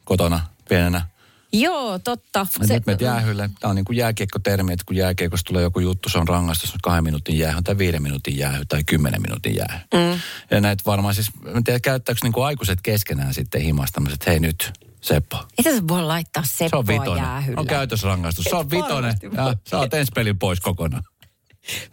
kotona 0.04 0.40
pienenä. 0.68 1.06
Joo, 1.52 1.98
totta. 1.98 2.46
Se, 2.66 2.74
nyt 2.74 2.86
menet 2.86 3.00
jäähylle. 3.00 3.50
Tämä 3.60 3.70
on 3.70 3.76
niin 3.76 3.84
kuin 3.84 3.96
jääkiekkotermi, 3.96 4.72
että 4.72 4.84
kun 4.86 4.96
jääkiekossa 4.96 5.44
tulee 5.44 5.62
joku 5.62 5.80
juttu, 5.80 6.08
se 6.08 6.18
on 6.18 6.28
rangaistus 6.28 6.74
kahden 6.82 7.04
minuutin 7.04 7.38
jäähy 7.38 7.62
tai 7.62 7.78
viiden 7.78 8.02
minuutin 8.02 8.38
jäähy 8.38 8.64
tai 8.68 8.84
kymmenen 8.84 9.22
minuutin 9.22 9.56
jäähy. 9.56 9.78
Mm. 9.94 10.20
Ja 10.50 10.60
näitä 10.60 10.82
varmaan 10.86 11.14
siis, 11.14 11.30
en 11.56 11.64
tiedä 11.64 11.80
käyttääkö 11.80 12.18
niin 12.22 12.32
kuin 12.32 12.46
aikuiset 12.46 12.78
keskenään 12.82 13.34
sitten 13.34 13.60
himasta 13.62 13.94
tämmöiset, 13.94 14.26
hei 14.26 14.40
nyt 14.40 14.72
Seppo, 15.00 15.44
Ei 15.58 15.74
sä 15.74 15.88
voi 15.88 16.02
laittaa 16.02 16.42
se 16.46 16.64
on 16.64 16.70
Seppoa 16.70 16.86
vitonen. 16.86 17.22
jäähylle. 17.22 17.60
On 17.60 17.66
käytösrangaistus. 17.66 18.44
Se 18.44 18.56
on 18.56 18.70
vitonen. 18.70 19.14
Ja 19.36 19.54
sä 19.70 19.78
oot 19.78 19.94
ensi 19.94 20.12
pelin 20.14 20.38
pois 20.38 20.60
kokonaan. 20.60 21.02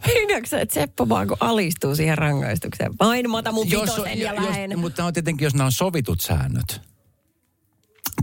Meinaatko 0.06 0.46
sä, 0.46 0.60
että 0.60 0.74
Seppo 0.74 1.08
vaan 1.08 1.28
kun 1.28 1.36
alistuu 1.40 1.96
siihen 1.96 2.18
rangaistukseen? 2.18 2.92
Vain 3.00 3.30
mä 3.30 3.36
otan 3.36 3.54
mun 3.54 3.66
vitosen 3.66 4.18
ja 4.18 4.34
lähen. 4.34 4.78
mutta 4.78 5.04
on 5.04 5.12
tietenkin, 5.12 5.44
jos 5.44 5.54
nämä 5.54 5.64
on 5.66 5.72
sovitut 5.72 6.20
säännöt. 6.20 6.80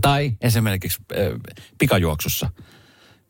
Tai 0.00 0.32
esimerkiksi 0.40 1.02
äh, 1.12 1.18
pikajuoksussa, 1.78 2.50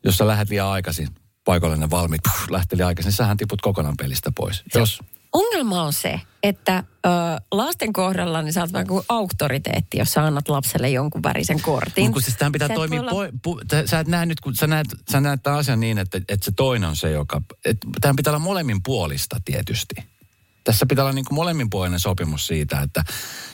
jos 0.03 0.17
sä 0.17 0.27
lähdet 0.27 0.49
liian 0.49 0.67
aikaisin, 0.67 1.07
paikallinen 1.45 1.89
valmiit, 1.89 2.21
puh, 2.23 2.49
lähteli 2.49 2.83
aikaisin, 2.83 3.07
niin 3.09 3.15
sähän 3.17 3.37
tiput 3.37 3.61
kokonaan 3.61 3.97
pelistä 3.97 4.31
pois. 4.35 4.63
Jos, 4.75 4.99
Ongelma 5.35 5.83
on 5.83 5.93
se, 5.93 6.21
että 6.43 6.83
ö, 7.05 7.09
lasten 7.51 7.93
kohdalla 7.93 8.41
niin 8.41 8.53
sä 8.53 8.61
oot 8.61 8.73
vähän 8.73 8.87
kuin 8.87 9.03
auktoriteetti, 9.09 9.97
jos 9.97 10.13
sä 10.13 10.25
annat 10.25 10.49
lapselle 10.49 10.89
jonkun 10.89 11.23
värisen 11.23 11.61
kortin. 11.61 12.03
Mutta 12.03 12.13
kun 12.13 12.21
siis 12.21 12.37
tämän 12.37 12.51
pitää 12.51 12.67
Sä 12.67 12.73
toimia, 12.73 13.01
olla- 13.01 13.11
po, 13.11 13.27
pu, 13.43 13.61
tä- 13.67 13.87
sä 13.87 13.99
et 13.99 14.07
näe 14.07 14.25
nyt, 14.25 14.39
kun 14.39 14.55
sä 14.55 14.67
näet, 14.67 14.87
sä 15.11 15.21
näet 15.21 15.43
tämän 15.43 15.59
asian 15.59 15.79
niin, 15.79 15.97
että, 15.97 16.17
että 16.17 16.45
se 16.45 16.51
toinen 16.55 16.89
on 16.89 16.95
se, 16.95 17.11
joka, 17.11 17.41
että 17.65 17.87
tämän 18.01 18.15
pitää 18.15 18.31
olla 18.31 18.39
molemmin 18.39 18.83
puolista 18.83 19.37
tietysti. 19.45 19.95
Tässä 20.65 20.85
pitää 20.85 21.03
olla 21.03 21.13
niin 21.13 21.25
kuin 21.25 21.35
molemminpuolinen 21.35 21.99
sopimus 21.99 22.47
siitä, 22.47 22.81
että 22.81 23.03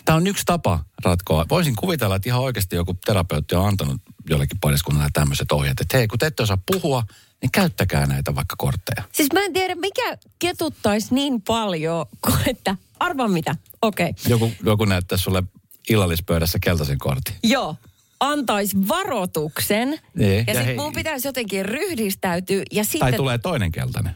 tämä 0.06 0.16
on 0.16 0.28
yksi 0.28 0.44
tapa 0.46 0.80
ratkoa. 1.04 1.46
Voisin 1.50 1.76
kuvitella, 1.76 2.16
että 2.16 2.30
ihan 2.30 2.42
oikeasti 2.42 2.76
joku 2.76 2.94
terapeutti 3.06 3.56
on 3.56 3.68
antanut 3.68 4.02
jollekin 4.30 4.60
pariskunnalle 4.60 5.10
tämmöiset 5.14 5.52
ohjeet, 5.52 5.82
että 5.82 5.98
hei, 5.98 6.08
kun 6.08 6.20
te 6.20 6.26
ette 6.26 6.44
osaa 6.44 6.58
puhua, 6.72 7.04
niin 7.42 7.52
käyttäkää 7.52 8.06
näitä 8.06 8.36
vaikka 8.36 8.56
kortteja. 8.58 9.04
Siis 9.12 9.30
mä 9.34 9.46
en 9.46 9.54
tiedä, 9.54 9.76
mikä 9.76 10.18
ketuttaisi 10.40 11.14
niin 11.16 11.42
paljon, 11.42 12.06
kuin 12.22 12.50
että 12.50 12.76
arva 13.00 13.28
mitä. 13.28 13.56
Okei. 13.82 14.10
Okay. 14.10 14.24
Joku, 14.28 14.52
joku 14.66 14.86
näyttää 14.86 15.18
sulle 15.18 15.44
illallispöydässä 15.90 16.60
keltaisen 16.62 16.98
kortin. 16.98 17.36
Joo. 17.44 17.76
Antaisi 18.20 18.78
varoituksen. 18.88 20.00
Niin, 20.16 20.44
ja 20.48 20.54
ja 20.54 20.54
sitten 20.54 20.76
mun 20.76 20.94
pitäisi 20.94 21.28
jotenkin 21.28 21.66
ryhdistäytyä. 21.66 22.64
Ja 22.72 22.84
Tai 22.84 22.86
sitten 22.86 23.16
tulee 23.16 23.38
toinen 23.38 23.72
keltainen. 23.72 24.16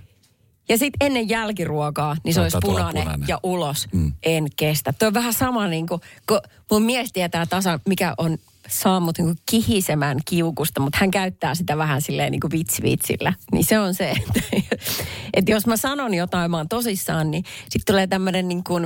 Ja 0.69 0.78
sitten 0.78 1.08
ennen 1.08 1.30
jälkiruokaa, 1.30 2.15
niin 2.23 2.34
se 2.34 2.41
olisi 2.41 2.51
Saattaa 2.51 2.69
tulla 2.69 2.80
punainen, 2.80 3.04
punainen. 3.04 3.28
ja 3.28 3.39
ulos. 3.43 3.88
Mm. 3.91 4.13
En 4.23 4.45
kestä. 4.56 4.93
Tuo 4.93 5.08
on 5.08 5.13
vähän 5.13 5.34
sama 5.34 5.67
niin 5.67 5.88
kuin, 5.88 6.01
kun 6.28 6.39
mun 6.71 6.84
mies 6.84 7.13
tietää 7.13 7.45
tasan, 7.45 7.80
mikä 7.88 8.13
on 8.17 8.38
saa 8.69 8.99
mut 8.99 9.17
niin 9.17 9.36
kihisemään 9.45 10.19
kiukusta, 10.25 10.82
mutta 10.82 10.97
hän 11.01 11.12
käyttää 11.12 11.56
sitä 11.56 11.78
vähän 11.78 12.01
silleen 12.01 12.32
niin 12.32 12.41
vitsi 12.51 12.82
vitsillä. 12.82 13.34
Niin 13.51 13.65
se 13.65 13.80
on 13.80 13.93
se, 13.93 14.12
että, 14.12 14.41
että 15.34 15.51
jos 15.51 15.67
mä 15.67 15.78
sanon 15.78 16.13
jotain, 16.13 16.51
mä 16.51 16.58
oon 16.58 16.69
tosissaan, 16.69 17.32
niin 17.32 17.43
sitten 17.62 17.93
tulee 17.93 18.08
tämmöinen 18.08 18.47
niin 18.47 18.63
kuin, 18.63 18.84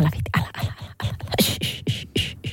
älä 0.00 0.08
vit, 0.16 0.36
älä, 0.38 0.50
älä, 0.60 0.72
älä, 0.80 0.92
älä, 1.02 1.14
älä. 1.28 1.79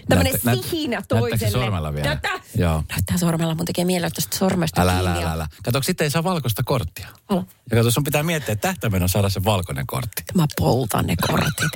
Tämmöinen 0.10 0.40
Näyttä- 0.44 0.70
sihinä 0.70 1.02
toiselle. 1.08 1.52
sormella 1.52 1.94
vielä? 1.94 2.08
Näyttää, 2.08 2.32
Joo. 2.56 2.84
näyttää 2.90 3.18
sormella, 3.18 3.56
mun 3.56 3.66
tekee 3.66 3.86
mieli 3.86 4.12
tuosta 4.12 4.38
sormesta 4.38 4.82
Älä, 4.82 4.98
älä, 5.00 5.14
älä, 5.14 5.32
älä. 5.32 5.48
Kato, 5.64 5.82
sitten 5.82 6.06
ei 6.06 6.12
saa 6.12 6.24
valkoista 6.24 6.64
korttia. 6.66 7.08
Älä. 7.30 7.44
Ja 7.72 7.78
kato, 7.78 7.92
sun 7.92 8.04
pitää 8.04 8.24
miettiä, 8.24 8.54
että 8.54 8.68
tähtäimen 8.68 9.04
on 9.04 9.10
saada 9.10 9.30
se 9.30 9.44
valkoinen 9.44 9.88
kortti. 9.88 10.24
Mä 10.36 10.46
poltan 10.60 11.06
ne 11.08 11.16
kortit. 11.28 11.72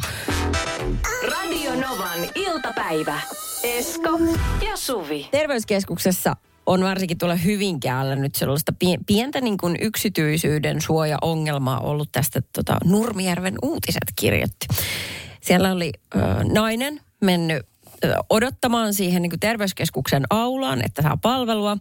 Radio 1.32 1.72
Novan 1.76 2.20
iltapäivä. 2.36 3.22
Esko 3.63 4.20
ja 4.70 4.78
Suvi. 4.78 5.28
Terveyskeskuksessa 5.32 6.36
on 6.65 6.84
varsinkin 6.84 7.17
tuolla 7.17 7.36
Hyvinkäällä 7.36 8.15
nyt 8.15 8.36
sellaista 8.36 8.72
pie- 8.80 8.98
pientä 9.08 9.41
niin 9.41 9.58
kuin 9.58 9.78
yksityisyyden 9.82 10.82
suoja-ongelmaa 10.82 11.80
ollut 11.80 12.10
tästä 12.12 12.41
tota, 12.54 12.78
Nurmijärven 12.86 13.56
uutiset 13.62 14.04
kirjoitti. 14.15 14.67
Siellä 15.41 15.72
oli 15.72 15.91
ö, 16.15 16.20
nainen 16.54 17.02
mennyt 17.22 17.65
odottamaan 18.30 18.94
siihen 18.94 19.22
niin 19.22 19.30
kuin 19.30 19.40
terveyskeskuksen 19.40 20.24
aulaan, 20.30 20.86
että 20.86 21.02
saa 21.02 21.18
palvelua. 21.18 21.78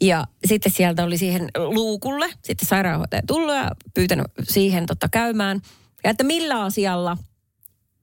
Ja 0.00 0.24
sitten 0.46 0.72
sieltä 0.72 1.04
oli 1.04 1.18
siihen 1.18 1.48
luukulle, 1.56 2.26
sitten 2.44 2.68
sairaanhoitaja 2.68 3.22
tullut 3.26 3.54
ja 3.54 3.70
pyytänyt 3.94 4.26
siihen 4.42 4.86
tota, 4.86 5.08
käymään. 5.08 5.60
Ja 6.04 6.10
että 6.10 6.24
millä 6.24 6.62
asialla 6.62 7.16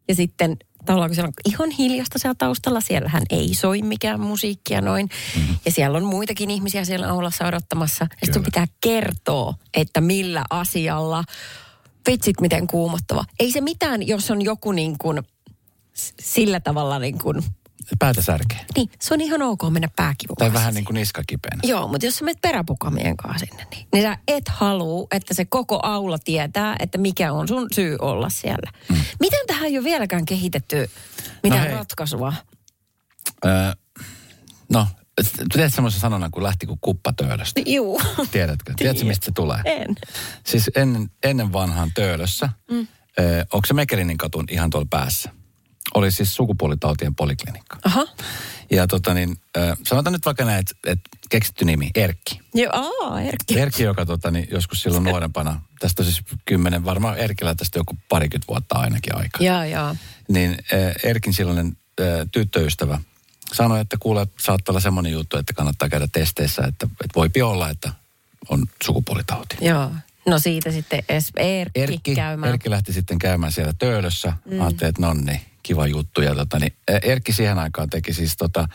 ja 0.08 0.16
sitten 0.16 0.58
tavallaan 0.86 1.10
kun 1.10 1.16
siellä 1.16 1.28
on 1.28 1.52
ihan 1.52 1.72
hiljasta 1.72 2.20
siellä 2.20 2.36
taustalla, 2.38 2.82
siellähän 2.82 3.24
ei 3.30 3.54
soi 3.54 3.82
mikään 3.82 4.20
musiikkia 4.20 4.82
noin. 4.82 5.10
Mm-hmm. 5.36 5.56
Ja 5.66 5.72
siellä 5.72 5.98
on 5.98 6.06
muitakin 6.06 6.52
ihmisiä 6.52 6.86
siellä 6.86 7.10
aulassa 7.10 7.48
odottamassa. 7.48 8.08
Ja 8.12 8.26
sitten 8.26 8.44
pitää 8.44 8.66
kertoa, 8.82 9.54
että 9.74 10.02
millä 10.02 10.44
asialla. 10.50 11.24
Vitsit 12.10 12.42
miten 12.42 12.68
kuumottava. 12.68 13.26
Ei 13.40 13.52
se 13.52 13.62
mitään, 13.62 14.08
jos 14.08 14.32
on 14.32 14.42
joku 14.42 14.72
niin 14.72 14.98
kuin 14.98 15.22
sillä 16.22 16.60
tavalla 16.60 17.00
niin 17.00 17.20
kuin, 17.20 17.44
Päätä 18.00 18.22
särkee. 18.22 18.66
niin 18.76 18.90
se 19.00 19.14
on 19.14 19.22
ihan 19.22 19.42
ok 19.42 19.62
mennä 19.70 19.88
pääkivun 19.96 20.36
Tai 20.38 20.54
vähän 20.54 20.74
niin 20.74 20.86
kuin 20.86 20.96
niska 20.96 21.24
kipeänä. 21.28 21.60
Joo, 21.64 21.88
mutta 21.88 22.06
jos 22.06 22.16
sä 22.18 22.26
menet 22.26 22.42
peräpukamien 22.42 23.18
kanssa 23.18 23.46
sinne, 23.46 23.68
niin, 23.72 23.88
niin 23.94 24.04
sä 24.04 24.18
et 24.28 24.48
halua, 24.48 25.08
että 25.12 25.34
se 25.34 25.46
koko 25.46 25.80
aula 25.84 26.18
tietää, 26.20 26.76
että 26.80 26.98
mikä 26.98 27.34
on 27.34 27.48
sun 27.48 27.68
syy 27.74 27.98
olla 28.02 28.30
siellä. 28.30 28.72
Mm. 28.90 28.96
Miten 29.20 29.48
tähän 29.48 29.66
ei 29.66 29.78
ole 29.78 29.84
vieläkään 29.84 30.26
kehitetty 30.26 30.90
mitään 31.44 31.62
hei. 31.68 31.72
ratkaisua? 31.74 32.34
Öö, 33.46 33.52
no, 34.70 34.88
tiedät 35.54 35.74
semmoisen 35.74 36.02
sanonan, 36.02 36.32
kun 36.32 36.44
lähti 36.44 36.66
kuin 36.66 36.80
kuppa 36.82 37.14
töölöstä. 37.14 37.62
Juu. 37.66 38.02
Tiedätkö? 38.32 38.74
Tiedätkö, 38.78 39.06
mistä 39.06 39.26
se 39.26 39.32
tulee? 39.32 39.60
En. 39.66 39.96
Siis 40.46 40.72
ennen, 40.76 41.10
ennen 41.24 41.54
vanhaan 41.54 41.92
töölössä, 41.96 42.50
mm. 42.72 42.88
ö, 43.20 43.46
onko 43.54 43.66
se 43.66 43.74
Mekelinin 43.74 44.18
katun 44.18 44.46
ihan 44.50 44.70
tuolla 44.70 44.88
päässä? 44.90 45.30
Oli 45.93 46.12
siis 46.12 46.36
sukupuolitautien 46.36 47.15
poliklinikka. 47.15 47.78
Aha. 47.86 48.06
Ja 48.71 48.88
tota 48.88 49.13
niin, 49.13 49.38
ö, 49.58 49.76
sanotaan 49.86 50.13
nyt 50.13 50.26
vaikka 50.26 50.45
näin, 50.45 50.60
että 50.60 50.74
et 50.86 51.00
keksitty 51.30 51.65
nimi, 51.65 51.89
Erkki. 51.95 52.39
Joo, 52.54 52.71
aa, 53.04 53.21
Erkki. 53.21 53.60
Erkki, 53.60 53.84
joka 53.84 54.06
tota, 54.06 54.32
niin, 54.32 54.48
joskus 54.52 54.82
silloin 54.82 55.04
nuorempana, 55.04 55.62
tästä 55.80 56.04
siis 56.04 56.21
kymmenen, 56.45 56.86
varmaan 56.86 57.17
Erkillä 57.17 57.56
tästä 57.56 57.80
joku 57.80 57.98
parikymmentä 58.10 58.48
vuotta 58.48 58.76
ainakin 58.76 59.15
aikaa. 59.17 59.41
Joo, 59.41 59.63
joo. 59.63 59.95
Niin 60.28 60.58
ö, 60.74 60.93
Erkin 61.04 61.34
silloinen 61.34 61.78
ö, 62.00 62.26
tyttöystävä 62.32 63.00
sanoi, 63.54 63.82
että 63.82 63.98
kuule, 64.00 64.28
saattaa 64.39 64.74
olla 64.74 64.80
semmoinen 64.80 65.12
juttu, 65.12 65.38
että 65.38 65.54
kannattaa 65.54 65.89
käydä 65.89 66.08
testeissä, 66.12 66.62
että, 66.62 66.86
että 66.86 67.15
voipi 67.15 67.41
olla, 67.41 67.69
että 67.69 67.91
on 68.50 68.65
sukupuolitauti. 68.84 69.58
Joo. 69.62 69.91
No 70.28 70.39
siitä 70.39 70.71
sitten 70.71 71.00
es- 71.00 71.32
Erkki, 71.41 71.82
Erkki, 71.82 72.15
käymään. 72.15 72.52
Erkki 72.54 72.69
lähti 72.69 72.93
sitten 72.93 73.19
käymään 73.19 73.52
siellä 73.52 73.74
töölössä. 73.80 74.34
Mm. 74.52 74.62
Ajattelin, 74.62 74.89
että 74.89 75.02
nonni, 75.02 75.41
kiva 75.65 75.88
juttu. 75.88 76.21
Ja 76.21 76.36
tota, 76.36 76.60
niin, 76.60 76.73
Erkki 77.01 77.34
siihen 77.34 77.60
aikaan 77.60 77.89
teki 77.89 78.13
siis 78.13 78.38
tota, 78.38 78.67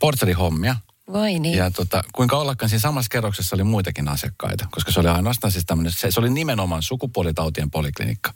portsarihommia. 0.00 0.76
Vai 1.12 1.38
niin. 1.38 1.58
Ja 1.58 1.70
tota, 1.70 2.04
kuinka 2.12 2.36
ollakaan 2.36 2.68
siinä 2.70 2.80
samassa 2.80 3.08
kerroksessa 3.10 3.56
oli 3.56 3.64
muitakin 3.64 4.08
asiakkaita, 4.08 4.68
koska 4.70 4.92
se 4.92 5.00
oli 5.00 5.08
ainoastaan 5.08 5.50
siis 5.52 5.64
tämmöinen, 5.66 5.92
se, 5.92 6.10
se 6.10 6.20
oli 6.20 6.30
nimenomaan 6.30 6.82
sukupuolitautien 6.82 7.70
poliklinikka. 7.70 8.32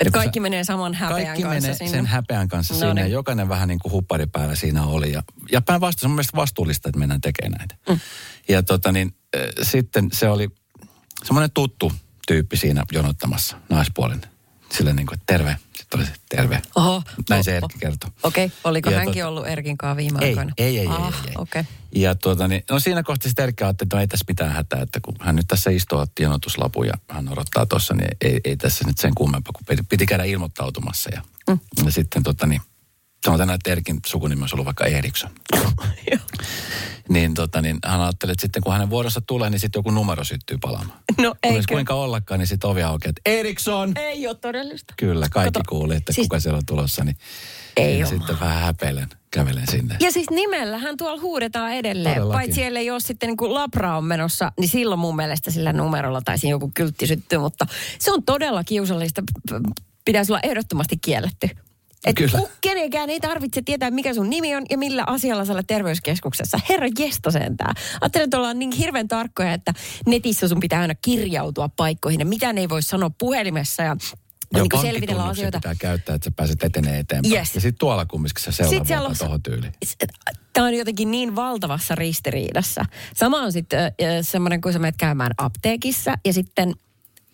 Että 0.00 0.10
kaikki 0.10 0.40
menee 0.40 0.64
saman 0.64 0.94
häpeän 0.94 1.24
Kaikki 1.24 1.42
kanssa 1.42 1.60
menee 1.60 1.74
sinne. 1.74 1.90
sen 1.90 2.06
häpeän 2.06 2.48
kanssa 2.48 2.74
No 2.74 2.80
siinä 2.80 3.00
ja 3.00 3.04
niin. 3.04 3.12
jokainen 3.12 3.48
vähän 3.48 3.68
niin 3.68 3.78
kuin 3.78 3.92
huppari 3.92 4.26
päällä 4.26 4.54
siinä 4.54 4.84
oli. 4.86 5.12
Ja, 5.12 5.22
ja 5.52 5.60
päinvastoin 5.60 6.00
se 6.00 6.06
on 6.06 6.10
mielestäni 6.12 6.40
vastuullista, 6.40 6.88
että 6.88 6.98
mennään 6.98 7.20
tekemään 7.20 7.58
näitä. 7.58 7.74
Mm. 7.88 8.00
Ja 8.48 8.62
tota 8.62 8.92
niin, 8.92 9.14
äh, 9.36 9.42
sitten 9.62 10.08
se 10.12 10.28
oli 10.28 10.48
semmoinen 11.24 11.50
tuttu 11.50 11.92
tyyppi 12.26 12.56
siinä 12.56 12.84
jonottamassa, 12.92 13.56
naispuolinen. 13.68 14.30
Sille 14.72 14.92
niin 14.92 15.06
kuin, 15.06 15.18
että 15.18 15.32
terve. 15.32 15.56
Sitten 15.76 16.00
oli 16.00 16.06
se, 16.06 16.12
terve. 16.28 16.62
Oho. 16.74 17.02
Näin 17.30 17.44
se. 17.44 17.56
Erkki 17.56 17.78
kertoi. 17.78 18.10
Okei, 18.22 18.44
okay. 18.44 18.58
oliko 18.64 18.90
Ja 18.90 18.98
hänkin 18.98 19.22
tota- 19.22 19.26
ollut 19.26 19.46
Erkin 19.46 19.78
kanssa 19.78 19.96
viime 19.96 20.18
Ei, 20.22 20.28
aikoina? 20.28 20.52
ei, 20.58 20.66
ei, 20.66 20.78
ei, 20.78 20.86
ah, 20.86 21.06
ei, 21.06 21.28
ei. 21.28 21.34
Okei. 21.36 21.60
Okay. 21.60 21.64
Ja 21.94 22.14
tuota, 22.14 22.48
niin, 22.48 22.64
no 22.70 22.78
siinä 22.80 23.02
kohtaa 23.02 23.28
sitten 23.28 23.42
Erkki 23.42 23.64
ajatteli, 23.64 23.86
että 23.86 23.96
no 23.96 24.00
ei 24.00 24.08
tässä 24.08 24.24
mitään 24.28 24.52
hätää, 24.52 24.82
että 24.82 25.00
kun 25.02 25.14
hän 25.20 25.36
nyt 25.36 25.46
tässä 25.48 25.70
istuu, 25.70 25.98
otti 25.98 26.22
jonotuslapun 26.22 26.86
ja 26.86 26.94
hän 27.08 27.28
odottaa 27.28 27.66
tuossa, 27.66 27.94
niin 27.94 28.16
ei, 28.20 28.40
ei 28.44 28.56
tässä 28.56 28.86
nyt 28.86 28.98
sen 28.98 29.14
kummempaa, 29.14 29.52
kun 29.52 29.64
piti, 29.68 29.82
piti 29.82 30.06
käydä 30.06 30.24
ilmoittautumassa. 30.24 31.10
Ja, 31.14 31.22
mm. 31.48 31.58
ja 31.84 31.92
sitten 31.92 32.22
tota 32.22 32.46
niin, 32.46 32.60
sanotaan, 33.24 33.50
että 33.50 33.70
Erkin 33.72 34.00
sukunimi 34.06 34.40
olisi 34.42 34.54
ollut 34.54 34.64
vaikka 34.64 34.84
Eriksson. 34.84 35.30
niin, 37.08 37.34
tota, 37.34 37.62
niin 37.62 37.78
hän 37.86 38.00
ajatteli, 38.00 38.32
että 38.32 38.42
sitten 38.42 38.62
kun 38.62 38.72
hänen 38.72 38.90
vuorossa 38.90 39.20
tulee, 39.20 39.50
niin 39.50 39.60
sitten 39.60 39.78
joku 39.78 39.90
numero 39.90 40.24
syttyy 40.24 40.58
palaamaan. 40.60 40.98
No 41.20 41.34
eikö? 41.42 41.64
kuinka 41.68 41.94
ollakaan, 41.94 42.38
niin 42.38 42.46
sitten 42.46 42.70
ovi 42.70 42.82
aukeaa, 42.82 43.10
että 43.10 43.20
Eriksson! 43.30 43.92
Ei 43.96 44.26
ole 44.26 44.34
todellista. 44.34 44.94
Kyllä, 44.96 45.28
kaikki 45.30 45.58
Kato, 45.58 45.68
kuuli, 45.68 45.96
että 45.96 46.12
siis- 46.12 46.24
kuka 46.24 46.40
siellä 46.40 46.56
on 46.56 46.66
tulossa, 46.66 47.04
niin 47.04 47.16
Ei 47.76 47.98
ja 47.98 48.06
sitten 48.06 48.40
vähän 48.40 48.60
häpeilen, 48.62 49.08
kävelen 49.30 49.66
sinne. 49.66 49.96
Ja 50.00 50.12
siis 50.12 50.30
nimellähän 50.30 50.96
tuolla 50.96 51.20
huudetaan 51.20 51.72
edelleen. 51.72 52.14
Todellakin. 52.14 52.38
Paitsi 52.38 52.54
siellä 52.54 52.78
ei 52.78 52.90
ole 52.90 53.00
sitten 53.00 53.26
niin 53.26 53.36
kuin 53.36 53.54
labra 53.54 53.96
on 53.96 54.04
menossa, 54.04 54.52
niin 54.60 54.68
silloin 54.68 54.98
mun 55.00 55.16
mielestä 55.16 55.50
sillä 55.50 55.72
numerolla 55.72 56.20
tai 56.24 56.38
siinä 56.38 56.54
joku 56.54 56.70
kyltti 56.74 57.06
syttyy. 57.06 57.38
Mutta 57.38 57.66
se 57.98 58.12
on 58.12 58.22
todella 58.22 58.64
kiusallista. 58.64 59.22
Pitäisi 60.04 60.32
olla 60.32 60.40
ehdottomasti 60.42 60.96
kielletty. 60.96 61.48
Et 62.06 62.16
Kyllä. 62.16 62.40
kenenkään 62.60 63.10
ei 63.10 63.20
tarvitse 63.20 63.62
tietää, 63.64 63.90
mikä 63.90 64.14
sun 64.14 64.30
nimi 64.30 64.56
on 64.56 64.62
ja 64.70 64.78
millä 64.78 65.04
asialla 65.06 65.44
sä 65.44 65.52
olet 65.52 65.66
terveyskeskuksessa. 65.66 66.60
Herra 66.68 66.88
jesta 66.98 67.30
sentään. 67.30 67.74
Ajattelen, 68.00 68.24
että 68.24 68.36
ollaan 68.36 68.58
niin 68.58 68.72
hirveän 68.72 69.08
tarkkoja, 69.08 69.52
että 69.52 69.72
netissä 70.06 70.48
sun 70.48 70.60
pitää 70.60 70.80
aina 70.80 70.94
kirjautua 70.94 71.68
paikkoihin 71.68 72.20
ja 72.20 72.26
mitään 72.26 72.58
ei 72.58 72.68
voi 72.68 72.82
sanoa 72.82 73.10
puhelimessa 73.10 73.82
ja 73.82 73.96
Joo, 74.54 74.66
niin 74.72 74.82
selvitellä 74.82 75.24
asioita. 75.24 75.58
pitää 75.58 75.74
käyttää, 75.78 76.14
että 76.14 76.24
sä 76.24 76.30
pääset 76.36 76.64
etenee 76.64 76.98
eteenpäin. 76.98 77.34
Yes. 77.34 77.54
Ja 77.54 77.60
sitten 77.60 77.78
tuolla 77.78 78.06
kumminkin 78.06 78.44
se 78.44 78.52
Sitten 78.52 78.86
siellä 78.86 79.10
tuohon 79.18 79.42
tyyliin. 79.42 79.72
Tämä 80.52 80.66
on 80.66 80.74
jotenkin 80.74 81.10
niin 81.10 81.36
valtavassa 81.36 81.94
ristiriidassa. 81.94 82.84
Sama 83.14 83.38
on 83.38 83.52
sitten 83.52 83.92
semmoinen, 84.22 84.60
kun 84.60 84.72
sä 84.72 84.78
menet 84.78 84.96
käymään 84.98 85.32
apteekissa 85.36 86.14
ja 86.24 86.32
sitten 86.32 86.74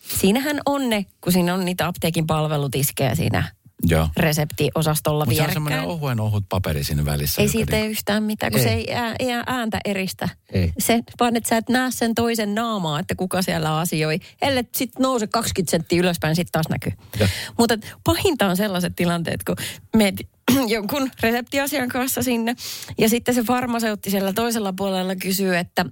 siinähän 0.01 0.61
on 0.67 0.91
ne, 0.91 1.07
kun 1.21 1.33
siinä 1.33 1.55
on 1.55 1.65
niitä 1.65 1.87
apteekin 1.87 2.27
palvelutiskejä 2.27 3.15
siinä 3.15 3.53
Joo. 3.83 4.09
reseptiosastolla 4.17 5.25
Mutta 5.25 5.37
se 5.37 5.43
on 5.43 5.47
vierekkäin. 5.47 5.55
semmoinen 5.55 5.81
ohuen 5.95 6.21
ohut 6.21 6.45
paperi 6.49 6.85
siinä 6.85 7.05
välissä. 7.05 7.43
Ei 7.43 7.49
siitä 7.49 7.77
ei 7.77 7.87
yhtään 7.87 8.23
mitään, 8.23 8.53
kun 8.53 8.61
Ei. 8.61 8.67
se 8.67 8.73
ei, 8.73 8.95
ää, 8.95 9.15
ei 9.19 9.29
ääntä 9.47 9.79
eristä. 9.85 10.29
Ei. 10.53 10.73
Se, 10.79 11.01
vaan 11.21 11.37
että 11.37 11.49
sä 11.49 11.57
et 11.57 11.69
näe 11.69 11.91
sen 11.91 12.15
toisen 12.15 12.55
naamaa, 12.55 13.01
että 13.01 13.15
kuka 13.15 13.43
siellä 13.43 13.79
asioi. 13.79 14.19
Ellei 14.43 14.65
sitten 14.75 15.03
nouse 15.03 15.27
20 15.27 15.71
senttiä 15.71 16.01
ylöspäin, 16.01 16.37
sitten 16.37 16.53
taas 16.53 16.69
näkyy. 16.69 16.93
Mutta 17.59 17.79
pahinta 18.05 18.47
on 18.47 18.57
sellaiset 18.57 18.97
tilanteet, 18.97 19.45
kun 19.45 19.57
menet 19.97 20.15
jonkun 20.69 21.11
reseptiasian 21.21 21.89
kanssa 21.89 22.23
sinne, 22.23 22.55
ja 22.99 23.09
sitten 23.09 23.35
se 23.35 23.43
farmaseutti 23.43 24.11
siellä 24.11 24.33
toisella 24.33 24.73
puolella 24.73 25.17
kysyy, 25.17 25.57
että 25.57 25.85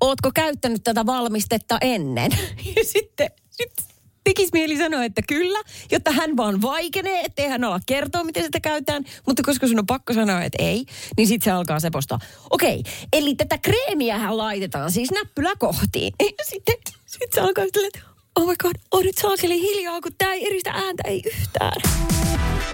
ootko 0.00 0.30
käyttänyt 0.34 0.84
tätä 0.84 1.06
valmistetta 1.06 1.78
ennen? 1.80 2.30
Ja 2.76 2.84
sitten, 2.84 3.30
sitten 3.50 3.84
tekisi 4.24 4.50
mieli 4.52 4.76
sanoa, 4.76 5.04
että 5.04 5.22
kyllä, 5.28 5.58
jotta 5.90 6.10
hän 6.10 6.36
vaan 6.36 6.62
vaikenee, 6.62 7.20
ettei 7.20 7.48
hän 7.48 7.64
ala 7.64 7.80
kertoa, 7.86 8.24
miten 8.24 8.44
sitä 8.44 8.60
käytetään. 8.60 9.04
Mutta 9.26 9.42
koska 9.42 9.66
sun 9.66 9.78
on 9.78 9.86
pakko 9.86 10.12
sanoa, 10.12 10.42
että 10.42 10.62
ei, 10.62 10.84
niin 11.16 11.28
sitten 11.28 11.44
se 11.44 11.50
alkaa 11.50 11.80
sepostaa. 11.80 12.18
Okei, 12.50 12.82
eli 13.12 13.34
tätä 13.34 13.58
kreemiähän 13.58 14.38
laitetaan 14.38 14.92
siis 14.92 15.10
näppylä 15.10 15.52
kohti. 15.58 16.12
Sitten 16.50 16.74
sit 17.06 17.32
se 17.32 17.40
alkaa 17.40 17.64
silleen, 17.64 17.90
että 17.94 18.08
oh 18.36 18.46
my 18.46 18.54
god, 18.62 18.74
on 18.90 19.04
nyt 19.04 19.18
saakeli 19.18 19.60
hiljaa, 19.60 20.00
kun 20.00 20.12
tää 20.18 20.32
ei 20.32 20.46
eristä 20.46 20.70
ääntä 20.70 21.02
ei 21.06 21.22
yhtään. 21.26 21.80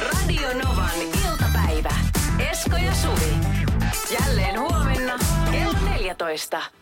Radio 0.00 0.48
Novan 0.48 1.00
iltapäivä. 1.02 1.94
Esko 2.50 2.76
ja 2.76 2.94
Suvi. 2.94 3.32
Jälleen 4.20 4.60
huomenna 4.60 5.18
kello 5.52 5.90
14. 5.90 6.79